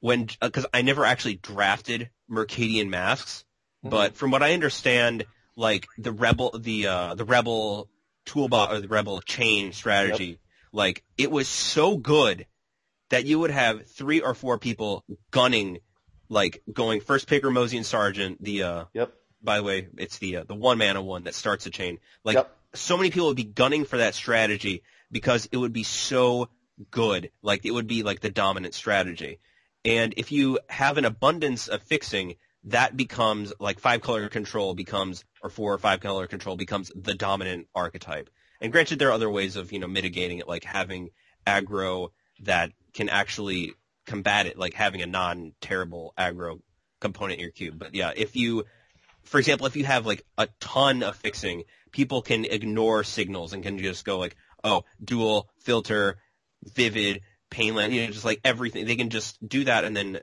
[0.00, 3.44] when because I never actually drafted Mercadian Masques,
[3.82, 5.24] but from what I understand,
[5.56, 7.88] like the rebel the uh the rebel
[8.26, 10.40] toolbox or the rebel chain strategy,
[10.72, 12.46] like it was so good
[13.10, 15.78] that you would have three or four people gunning,
[16.32, 18.42] like going first pick Ramosian Sergeant.
[18.42, 19.12] The uh Yep.
[19.42, 21.98] by the way, it's the uh, the one mana one that starts a chain.
[22.24, 22.56] Like Yep.
[22.74, 26.48] so many people would be gunning for that strategy because it would be so
[26.90, 27.30] good.
[27.42, 29.40] Like it would be like the dominant strategy.
[29.84, 35.24] And if you have an abundance of fixing, that becomes like five color control becomes
[35.42, 38.30] or four or five color control becomes the dominant archetype.
[38.60, 41.10] And granted there are other ways of, you know, mitigating it like having
[41.46, 42.10] aggro
[42.40, 43.74] that can actually
[44.12, 46.60] combat it, like having a non terrible aggro
[47.00, 47.78] component in your cube.
[47.78, 48.64] But yeah, if you
[49.24, 53.62] for example, if you have like a ton of fixing, people can ignore signals and
[53.62, 56.18] can just go like, oh, dual, filter,
[56.74, 58.84] vivid, painland, you know, just like everything.
[58.84, 60.20] They can just do that and then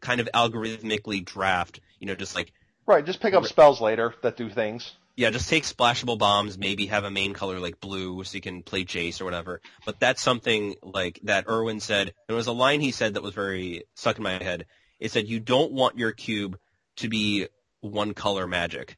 [0.00, 2.52] kind of algorithmically draft, you know, just like,
[2.86, 3.04] Right.
[3.04, 4.92] Just pick up spells later that do things.
[5.14, 8.62] Yeah, just take splashable bombs, maybe have a main color like blue so you can
[8.62, 9.60] play Jace or whatever.
[9.84, 12.14] But that's something like that Erwin said.
[12.26, 14.66] There was a line he said that was very stuck in my head.
[14.98, 16.58] It said, you don't want your cube
[16.96, 17.48] to be
[17.80, 18.96] one color magic.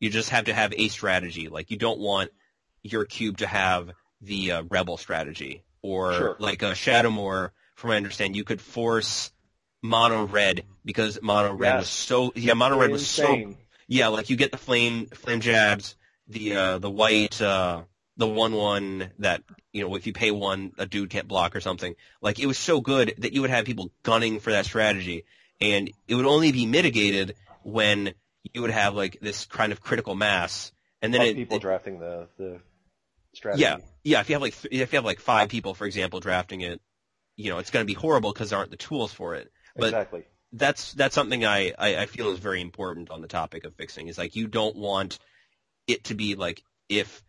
[0.00, 1.48] You just have to have a strategy.
[1.48, 2.30] Like you don't want
[2.82, 6.36] your cube to have the uh, rebel strategy or Sure.
[6.38, 7.50] like a Shadowmoor.
[7.76, 9.30] From what I understand, you could force
[9.82, 13.54] mono red because mono red was so yeah mono red was so.
[13.90, 15.96] Yeah, like you get the flame flame jabs,
[16.28, 17.82] the uh the white uh
[18.16, 21.60] the one one that you know if you pay one a dude can't block or
[21.60, 21.96] something.
[22.22, 25.24] Like it was so good that you would have people gunning for that strategy,
[25.60, 27.34] and it would only be mitigated
[27.64, 28.14] when
[28.54, 30.70] you would have like this kind of critical mass,
[31.02, 32.60] and then it, people it- drafting the the
[33.34, 33.62] strategy.
[33.62, 36.20] yeah yeah if you have like th- if you have like five people for example
[36.20, 36.80] drafting it,
[37.36, 39.50] you know it's going to be horrible because there aren't the tools for it.
[39.74, 40.24] But exactly.
[40.52, 44.08] That's that's something I, I I feel is very important on the topic of fixing.
[44.08, 45.18] Is like you don't want
[45.86, 47.22] it to be like if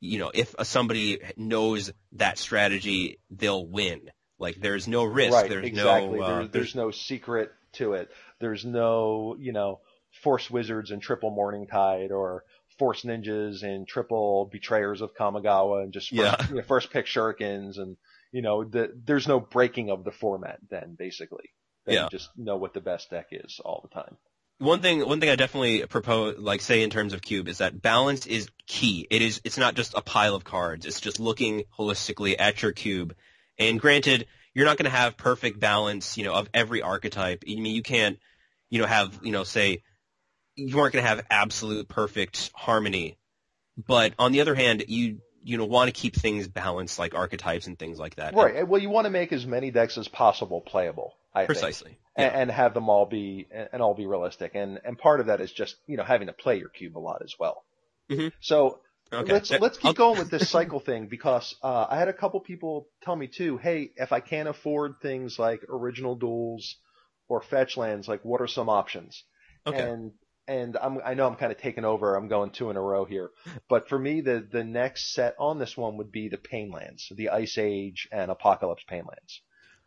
[0.00, 4.10] you know if somebody knows that strategy, they'll win.
[4.38, 5.34] Like there's no risk.
[5.34, 5.48] right.
[5.48, 6.18] There's exactly.
[6.18, 8.10] no uh, there, there's there's no secret to it.
[8.40, 9.80] There's no, you know,
[10.22, 12.44] Force Wizards and triple Morningtide or
[12.78, 16.46] Force Ninjas and triple Betrayers of Kamigawa and just first, Yeah.
[16.48, 17.96] you know, first pick Shurikens and,
[18.32, 21.50] you know, the, there's no breaking of the format then, basically.
[21.84, 22.08] Then Yeah.
[22.10, 24.16] Just know what the best deck is all the time.
[24.58, 27.80] one thing one thing I definitely propose like say in terms of cube is that
[27.80, 29.06] balance is key.
[29.10, 30.86] It is it's not just a pile of cards.
[30.86, 33.14] It's just looking holistically at your cube.
[33.58, 37.44] And granted, you're not going to have perfect balance, you know, of every archetype.
[37.48, 38.18] I mean, you can't,
[38.70, 39.82] you know, have, you know, say
[40.56, 43.18] you aren't going to have absolute perfect harmony.
[43.76, 47.66] But on the other hand, you you know want to keep things balanced like archetypes
[47.66, 48.34] and things like that.
[48.34, 48.66] Right.
[48.66, 51.14] Well, you want to make as many decks as possible playable.
[51.34, 51.46] I.
[51.46, 51.98] Precisely.
[52.16, 52.40] and, Yeah.
[52.40, 54.52] and have them all be and all be realistic.
[54.54, 57.00] And and part of that is just you know having to play your cube a
[57.00, 57.64] lot as well.
[58.10, 58.32] Mhm.
[58.40, 58.80] So
[59.12, 59.32] Okay.
[59.32, 62.40] let's let's keep I'll- going with this cycle thing because uh, I had a couple
[62.40, 63.58] people tell me too.
[63.58, 66.76] Hey, if I can't afford things like original duels
[67.28, 69.24] or fetch lands, like what are some options?
[69.66, 69.78] Okay.
[69.80, 70.12] And
[70.46, 72.14] and I'm I know I'm kind of taking over.
[72.16, 73.30] I'm going two in a row here,
[73.68, 77.10] but for me the the next set on this one would be the pain lands,
[77.14, 79.42] the Ice Age and Apocalypse pain lands.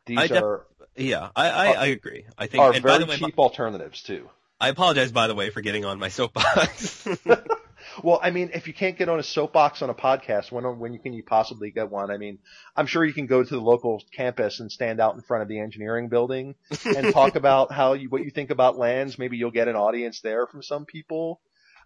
[0.08, 2.26] These I def- are yeah, I, I, I agree.
[2.38, 4.30] I think are and by very the way, cheap alternatives too.
[4.60, 7.08] I apologize by the way for getting on my soapbox.
[8.03, 10.97] Well, I mean, if you can't get on a soapbox on a podcast, when when
[10.99, 12.12] can you possibly get one?
[12.12, 12.39] I mean,
[12.76, 15.47] I'm sure you can go to the local campus and stand out in front of
[15.47, 16.55] the engineering building
[16.86, 19.18] and talk about how you what you think about lands.
[19.18, 21.41] Maybe you'll get an audience there from some people.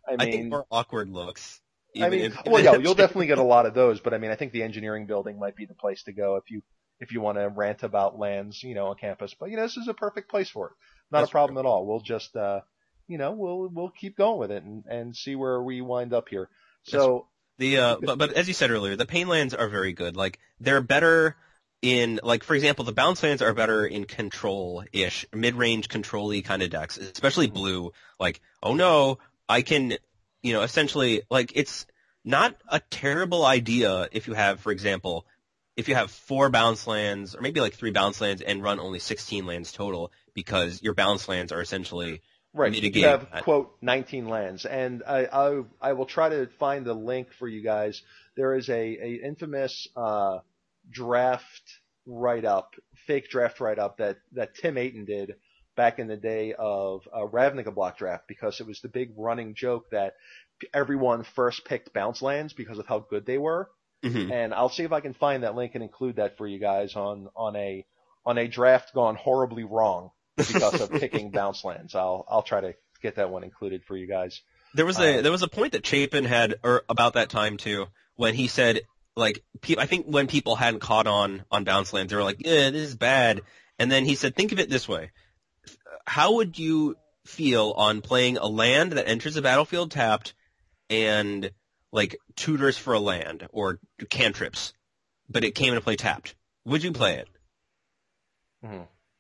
[0.07, 1.61] I I mean, think more awkward looks.
[2.01, 4.31] I mean, if- well, yeah, you'll definitely get a lot of those, but I mean,
[4.31, 6.61] I think the engineering building might be the place to go if you
[7.01, 9.35] if you want to rant about lands, you know, on campus.
[9.37, 10.73] But you know, this is a perfect place for it.
[11.11, 11.85] Not That's a problem at all.
[11.85, 12.61] We'll just, uh,
[13.07, 16.29] you know, we'll we'll keep going with it and and see where we wind up
[16.29, 16.47] here.
[16.83, 17.27] So
[17.57, 20.15] The uh, but but as you said earlier, the pain lands are very good.
[20.15, 21.35] Like they're better
[21.81, 26.41] in like for example, the bounce lands are better in control ish, mid range control-y
[26.41, 27.91] kind of decks, especially blue.
[28.19, 29.17] Like oh no,
[29.49, 29.97] I can,
[30.43, 31.87] you know, essentially like it's
[32.23, 35.25] not a terrible idea if you have, for example,
[35.77, 38.99] if you have four bounce lands or maybe like three bounce lands and run only
[38.99, 42.21] 16 lands total because your bounce lands are essentially
[42.53, 42.73] Right.
[42.73, 43.43] You have that.
[43.43, 47.63] quote 19 lands, and I, I I will try to find the link for you
[47.63, 48.01] guys.
[48.35, 50.39] There is a a infamous uh,
[50.89, 52.75] draft write up,
[53.07, 55.35] fake draft write up that that Tim Aten did
[55.77, 59.55] back in the day of uh, Ravnica block draft because it was the big running
[59.55, 60.15] joke that
[60.73, 63.69] everyone first picked bounce lands because of how good they were.
[64.03, 64.31] Mhm.
[64.31, 66.95] And I'll see if I can find that link and include that for you guys
[66.95, 67.85] on on a
[68.25, 71.93] on a draft gone horribly wrong because of picking bounce lands.
[71.95, 74.41] I'll I'll try to get that one included for you guys.
[74.73, 77.57] There was a Uh, there was a point that Chapin had or about that time
[77.57, 78.81] too when he said
[79.15, 82.45] like pe- I think when people hadn't caught on on bounce lands they were like
[82.45, 83.41] yeah this is bad
[83.77, 85.11] and then he said think of it this way
[86.05, 86.95] how would you
[87.25, 90.33] feel on playing a land that enters the battlefield tapped
[90.89, 91.51] and
[91.91, 93.79] like tutors for a land or
[94.09, 94.73] cantrips
[95.29, 96.35] but it came into play tapped
[96.65, 97.27] would you play it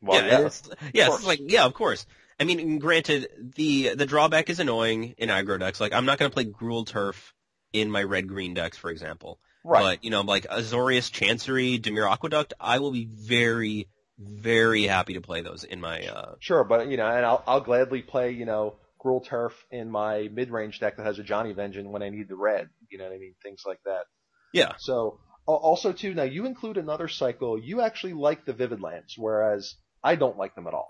[0.01, 2.05] Well, yeah, yeah, it's, yeah, it's like yeah, of course.
[2.39, 5.79] I mean, granted, the the drawback is annoying in aggro decks.
[5.79, 7.33] Like, I'm not going to play Gruul Turf
[7.71, 9.39] in my red green decks, for example.
[9.63, 9.81] right.
[9.81, 15.21] But you know, like Azorius Chancery, Dimir Aqueduct, I will be very, very happy to
[15.21, 16.01] play those in my.
[16.07, 19.89] uh Sure, but you know, and I'll I'll gladly play you know Gruul Turf in
[19.89, 22.69] my mid range deck that has a Johnny Vengeance when I need the red.
[22.89, 23.35] You know what I mean?
[23.41, 24.03] Things like that.
[24.53, 27.57] Yeah, So also too, now you include another cycle.
[27.57, 30.89] You actually like the Vivid Lands, whereas I don't like them at all.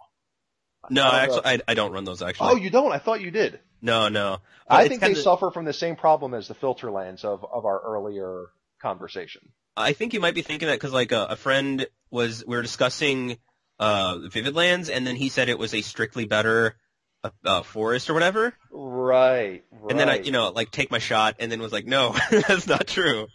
[0.90, 2.50] no, I actually, I I don't run those actually.
[2.52, 2.92] oh, you don't?
[2.92, 3.60] I thought you did.
[3.82, 4.38] no, no.
[4.68, 7.46] But I think they kinda- suffer from the same problem as the filter lands of,
[7.46, 8.48] of our earlier
[8.82, 9.42] conversation.
[9.78, 12.62] I think you might be thinking that because like a, a friend was we were
[12.62, 13.38] discussing
[13.80, 16.76] uh Vivid Lands, and then he said it was a strictly better
[17.24, 18.54] uh, uh, forest or whatever.
[18.72, 19.92] Right, right.
[19.92, 22.68] And then I, you know, like take my shot and then was like, no, that's
[22.68, 23.28] not true.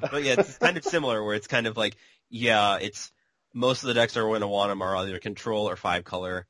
[0.00, 1.96] But yeah, it's kind of similar where it's kind of like,
[2.30, 3.10] yeah, it's
[3.54, 6.46] most of the decks are going to want them are either control or five color,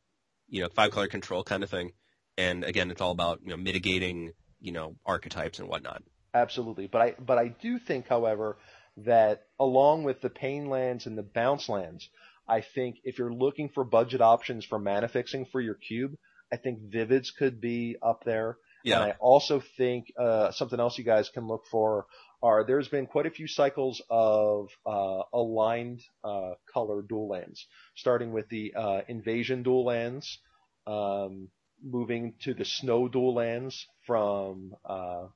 [0.49, 1.93] you know, five color control kind of thing.
[2.37, 6.03] And again, it's all about, you know, mitigating, you know, archetypes and whatnot.
[6.35, 8.59] Absolutely, but I but I do think, however,
[8.99, 12.09] that along with the pain lands and the bounce lands,
[12.47, 16.15] I think if you're looking for budget options for mana fixing for your cube,
[16.53, 18.59] I think Vivids could be up there.
[18.85, 22.07] And I also think uh, something else you guys can look for
[22.43, 28.33] are there's been quite a few cycles of uh, aligned uh, color dual lands, starting
[28.33, 30.39] with the uh, invasion dual lands,
[30.87, 31.49] um,
[31.85, 35.27] moving to the snow dual lands from uh,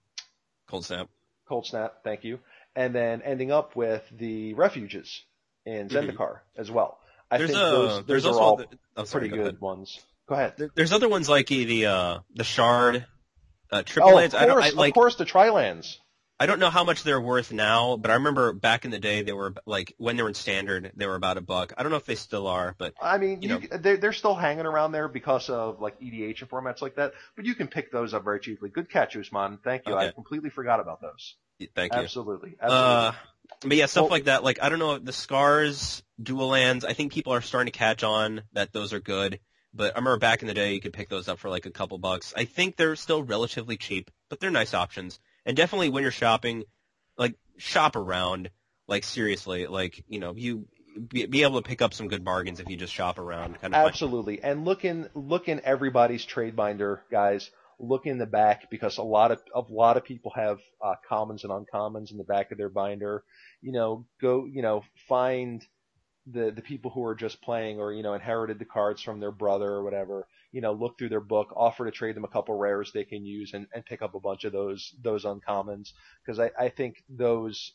[0.71, 1.09] Coldsnap.
[1.49, 2.39] Cold Snap, thank you,
[2.75, 5.23] and then ending up with the refuges
[5.67, 6.17] in Mhm.
[6.17, 6.99] Zendikar as well.
[7.31, 9.43] I there's think a those, those there's are also all the, oh, sorry, pretty go
[9.43, 9.61] good ahead.
[9.61, 10.01] ones.
[10.29, 10.55] Go ahead.
[10.75, 13.07] There's other ones like the uh the shard,
[13.71, 14.35] uh, triple Oh, of lands.
[14.35, 14.95] I don't course, I, of like.
[14.95, 15.99] course, the Trilands.
[16.41, 19.23] I don't know how much they're worth now, but I remember back in the day
[19.23, 21.73] they were like when they were in standard they were about a buck.
[21.77, 24.35] I don't know if they still are, but I mean, You you, they're, they're still
[24.35, 27.93] hanging around there because of like EDH and formats like that, but you can pick
[27.93, 28.71] those up very cheaply.
[28.71, 29.59] Good catch, Usman.
[29.63, 29.95] Thank you.
[29.95, 31.37] I completely forgot about those.
[31.77, 32.01] thank you.
[32.01, 32.57] Absolutely.
[32.61, 32.87] Absolutely.
[32.89, 33.13] Uh,
[33.61, 34.43] but yeah, stuff Well- like that.
[34.43, 36.85] Like I don't know the scars, dual lands.
[36.85, 39.39] I think people are starting to catch on that those are good.
[39.75, 41.71] But I remember back in the day you could pick those up for like a
[41.71, 42.35] couple bucks.
[42.37, 45.19] I think they're still relatively cheap, but they're nice options.
[45.47, 46.65] And definitely when you're shopping,
[47.17, 48.51] like shop around.
[48.89, 50.67] Like seriously, like you know you
[51.09, 53.61] be, be able to pick up some good bargains if you just shop around.
[53.61, 54.43] Kind of Absolutely.
[54.43, 57.51] And look in look in everybody's trade binder, guys.
[57.79, 61.45] Look in the back because a lot of a lot of people have uh, commons
[61.45, 63.25] and uncommons in the back of their binder.
[63.61, 65.65] You know, go you know find
[66.27, 69.33] the the people who are just playing or you know inherited the cards from their
[69.33, 70.27] brother or whatever.
[70.53, 73.25] You know, look through their book, offer to trade them a couple rares they can
[73.25, 75.91] use, and, and pick up a bunch of those those uncommons
[76.25, 77.73] because I, I think those,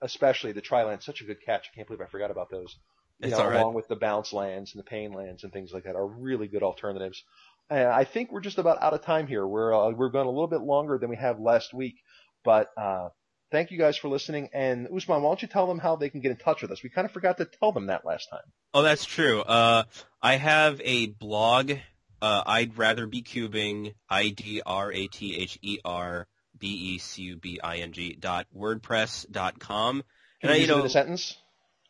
[0.00, 1.68] especially the Triland, such a good catch.
[1.72, 2.76] I can't believe I forgot about those
[3.18, 3.64] you It's know, right.
[3.64, 6.48] along with the bounce lands and the pain lands and things like that are really
[6.48, 7.22] good alternatives.
[7.70, 9.46] And I think we're just about out of time here.
[9.46, 11.96] We're uh, we're going a little bit longer than we have last week,
[12.44, 13.10] but uh,
[13.52, 14.48] thank you guys for listening.
[14.52, 16.82] And Usman, why don't you tell them how they can get in touch with us?
[16.82, 18.40] We kind of forgot to tell them that last time.
[18.74, 19.40] Oh, that's true.
[19.42, 19.84] Uh,
[20.20, 21.72] I have a blog.
[22.20, 23.94] Uh, I'd rather be cubing.
[24.08, 26.26] I D R A T H E R
[26.58, 30.02] B E C U B I N G dot wordpress dot com.
[30.40, 31.36] Can And I, you you use it in know, a sentence?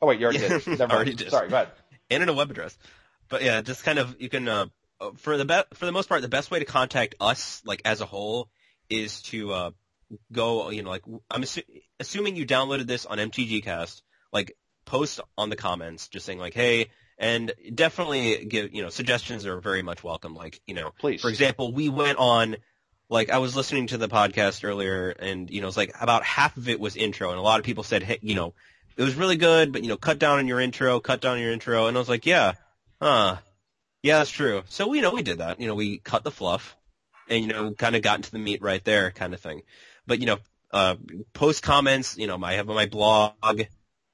[0.02, 0.66] Oh wait, you already did.
[0.78, 1.16] Never mind.
[1.16, 1.30] Did.
[1.30, 1.68] Sorry, go ahead.
[2.10, 2.76] and in a web address.
[3.28, 4.66] But yeah, just kind of you can uh,
[5.16, 8.00] for the be- for the most part, the best way to contact us like as
[8.00, 8.48] a whole
[8.88, 9.70] is to uh,
[10.32, 10.70] go.
[10.70, 11.64] You know, like I'm assu-
[12.00, 14.02] assuming you downloaded this on MTGcast.
[14.32, 16.88] Like post on the comments, just saying like, hey,
[17.18, 20.34] and definitely give you know suggestions are very much welcome.
[20.34, 21.20] Like you know, Please.
[21.20, 22.56] for example, we went on.
[23.08, 26.56] Like I was listening to the podcast earlier, and you know, it's like about half
[26.56, 28.54] of it was intro, and a lot of people said, "Hey, you know,
[28.96, 31.42] it was really good, but you know, cut down on your intro, cut down on
[31.42, 32.52] your intro." And I was like, "Yeah,
[33.02, 33.36] huh,
[34.02, 35.60] yeah, that's true." So you know, we did that.
[35.60, 36.74] You know, we cut the fluff,
[37.28, 39.62] and you know, kind of got into the meat right there, kind of thing.
[40.06, 40.38] But you know,
[40.72, 40.96] uh,
[41.32, 42.16] post comments.
[42.16, 43.62] You know, I have my blog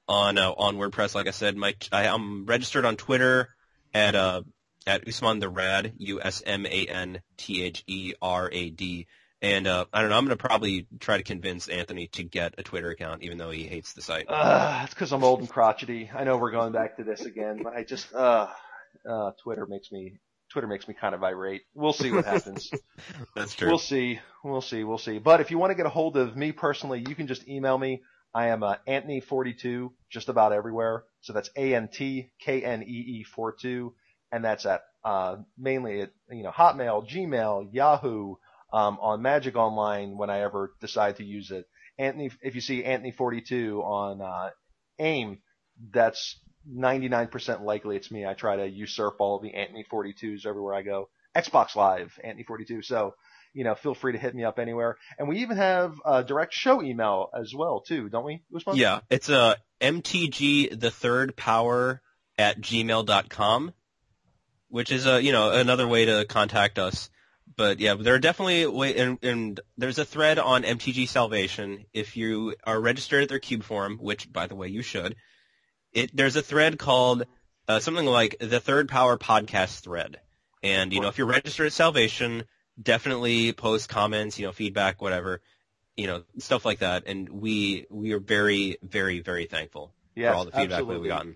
[0.07, 1.15] on uh, on WordPress.
[1.15, 3.49] Like I said, my I, I'm registered on Twitter
[3.93, 4.41] at uh
[4.87, 9.07] at Usman the Rad, U S M A N T H E R A D.
[9.41, 10.17] And uh, I don't know.
[10.17, 13.63] I'm gonna probably try to convince Anthony to get a Twitter account, even though he
[13.63, 14.25] hates the site.
[14.27, 16.11] Uh, it's because I'm old and crotchety.
[16.13, 18.47] I know we're going back to this again, but I just uh,
[19.09, 20.17] uh, Twitter makes me
[20.51, 21.61] Twitter makes me kind of irate.
[21.73, 22.71] We'll see what happens.
[23.35, 23.67] That's true.
[23.67, 24.19] We'll see.
[24.43, 24.83] We'll see.
[24.83, 25.19] We'll see.
[25.19, 27.77] But if you want to get a hold of me personally, you can just email
[27.77, 28.01] me.
[28.33, 31.03] I am uh, Antknee42 just about everywhere.
[31.21, 33.93] So that's A N T K N E E 42,
[34.31, 38.35] and that's at uh, mainly at you know Hotmail, Gmail, Yahoo,
[38.71, 41.65] um, on Magic Online when I ever decide to use it.
[41.97, 44.49] Anthony, if you see Antknee42 on uh,
[44.99, 45.39] AIM,
[45.91, 46.39] that's
[46.69, 48.25] 99% likely it's me.
[48.25, 51.09] I try to usurp all the Anthony 42s everywhere I go.
[51.35, 52.81] Xbox Live, Anthony 42.
[52.81, 53.15] So,
[53.53, 54.97] you know, feel free to hit me up anywhere.
[55.17, 58.41] And we even have a direct show email as well, too, don't we?
[58.75, 62.01] Yeah, it's uh, mtg the third power
[62.37, 63.73] at gmail.com,
[64.69, 67.09] which is a you know another way to contact us.
[67.55, 72.15] But yeah, there are definitely way and, and there's a thread on MTG Salvation if
[72.15, 75.15] you are registered at their cube forum, which by the way you should.
[75.93, 77.25] It there's a thread called
[77.67, 80.19] uh, something like the Third Power Podcast thread,
[80.63, 82.43] and you know if you're registered at Salvation,
[82.81, 85.41] definitely post comments, you know feedback, whatever,
[85.97, 90.35] you know stuff like that, and we we are very very very thankful Yes, for
[90.35, 90.99] all the feedback absolutely.
[90.99, 91.35] we've gotten.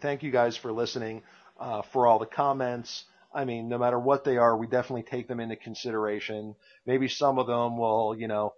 [0.00, 1.22] Thank you guys for listening,
[1.58, 3.04] uh, for all the comments.
[3.34, 6.54] I mean, no matter what they are, we definitely take them into consideration.
[6.86, 8.54] Maybe some of them will, you know,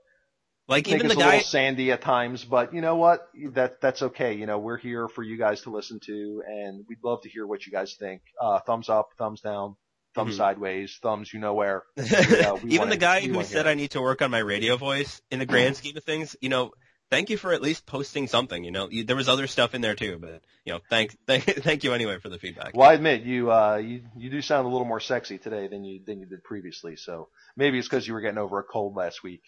[0.68, 3.26] Like make even the a guy, little sandy at times, but you know what?
[3.54, 4.34] That that's okay.
[4.34, 7.46] You know, we're here for you guys to listen to, and we'd love to hear
[7.46, 8.20] what you guys think.
[8.40, 9.76] Uh, thumbs up, thumbs down,
[10.14, 10.36] thumbs Mhm.
[10.36, 11.84] sideways, thumbs you know where.
[11.96, 14.76] Yeah, we even wanna- the guy who said I need to work on my radio
[14.76, 16.72] voice, in the grand scheme of things, you know,
[17.10, 18.62] thank you for at least posting something.
[18.62, 21.44] You know, you, there was other stuff in there too, but you know, thank thank
[21.44, 22.76] thank you anyway for the feedback.
[22.76, 25.84] Well, I admit you uh you you do sound a little more sexy today than
[25.84, 26.96] you than you did previously.
[26.96, 29.40] So maybe it's because you were getting over a cold last week.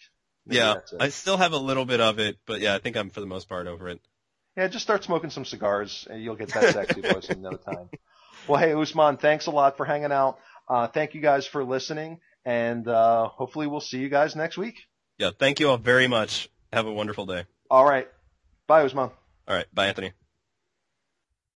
[0.45, 0.75] Maybe yeah.
[0.99, 3.27] I still have a little bit of it, but yeah, I think I'm for the
[3.27, 3.99] most part over it.
[4.57, 7.89] Yeah, just start smoking some cigars and you'll get that sexy voice in no time.
[8.47, 10.39] Well, hey, Usman, thanks a lot for hanging out.
[10.67, 14.75] Uh, thank you guys for listening and, uh, hopefully we'll see you guys next week.
[15.19, 16.49] Yeah, thank you all very much.
[16.73, 17.45] Have a wonderful day.
[17.69, 18.07] All right.
[18.67, 19.11] Bye, Usman.
[19.47, 20.13] All right, bye, Anthony.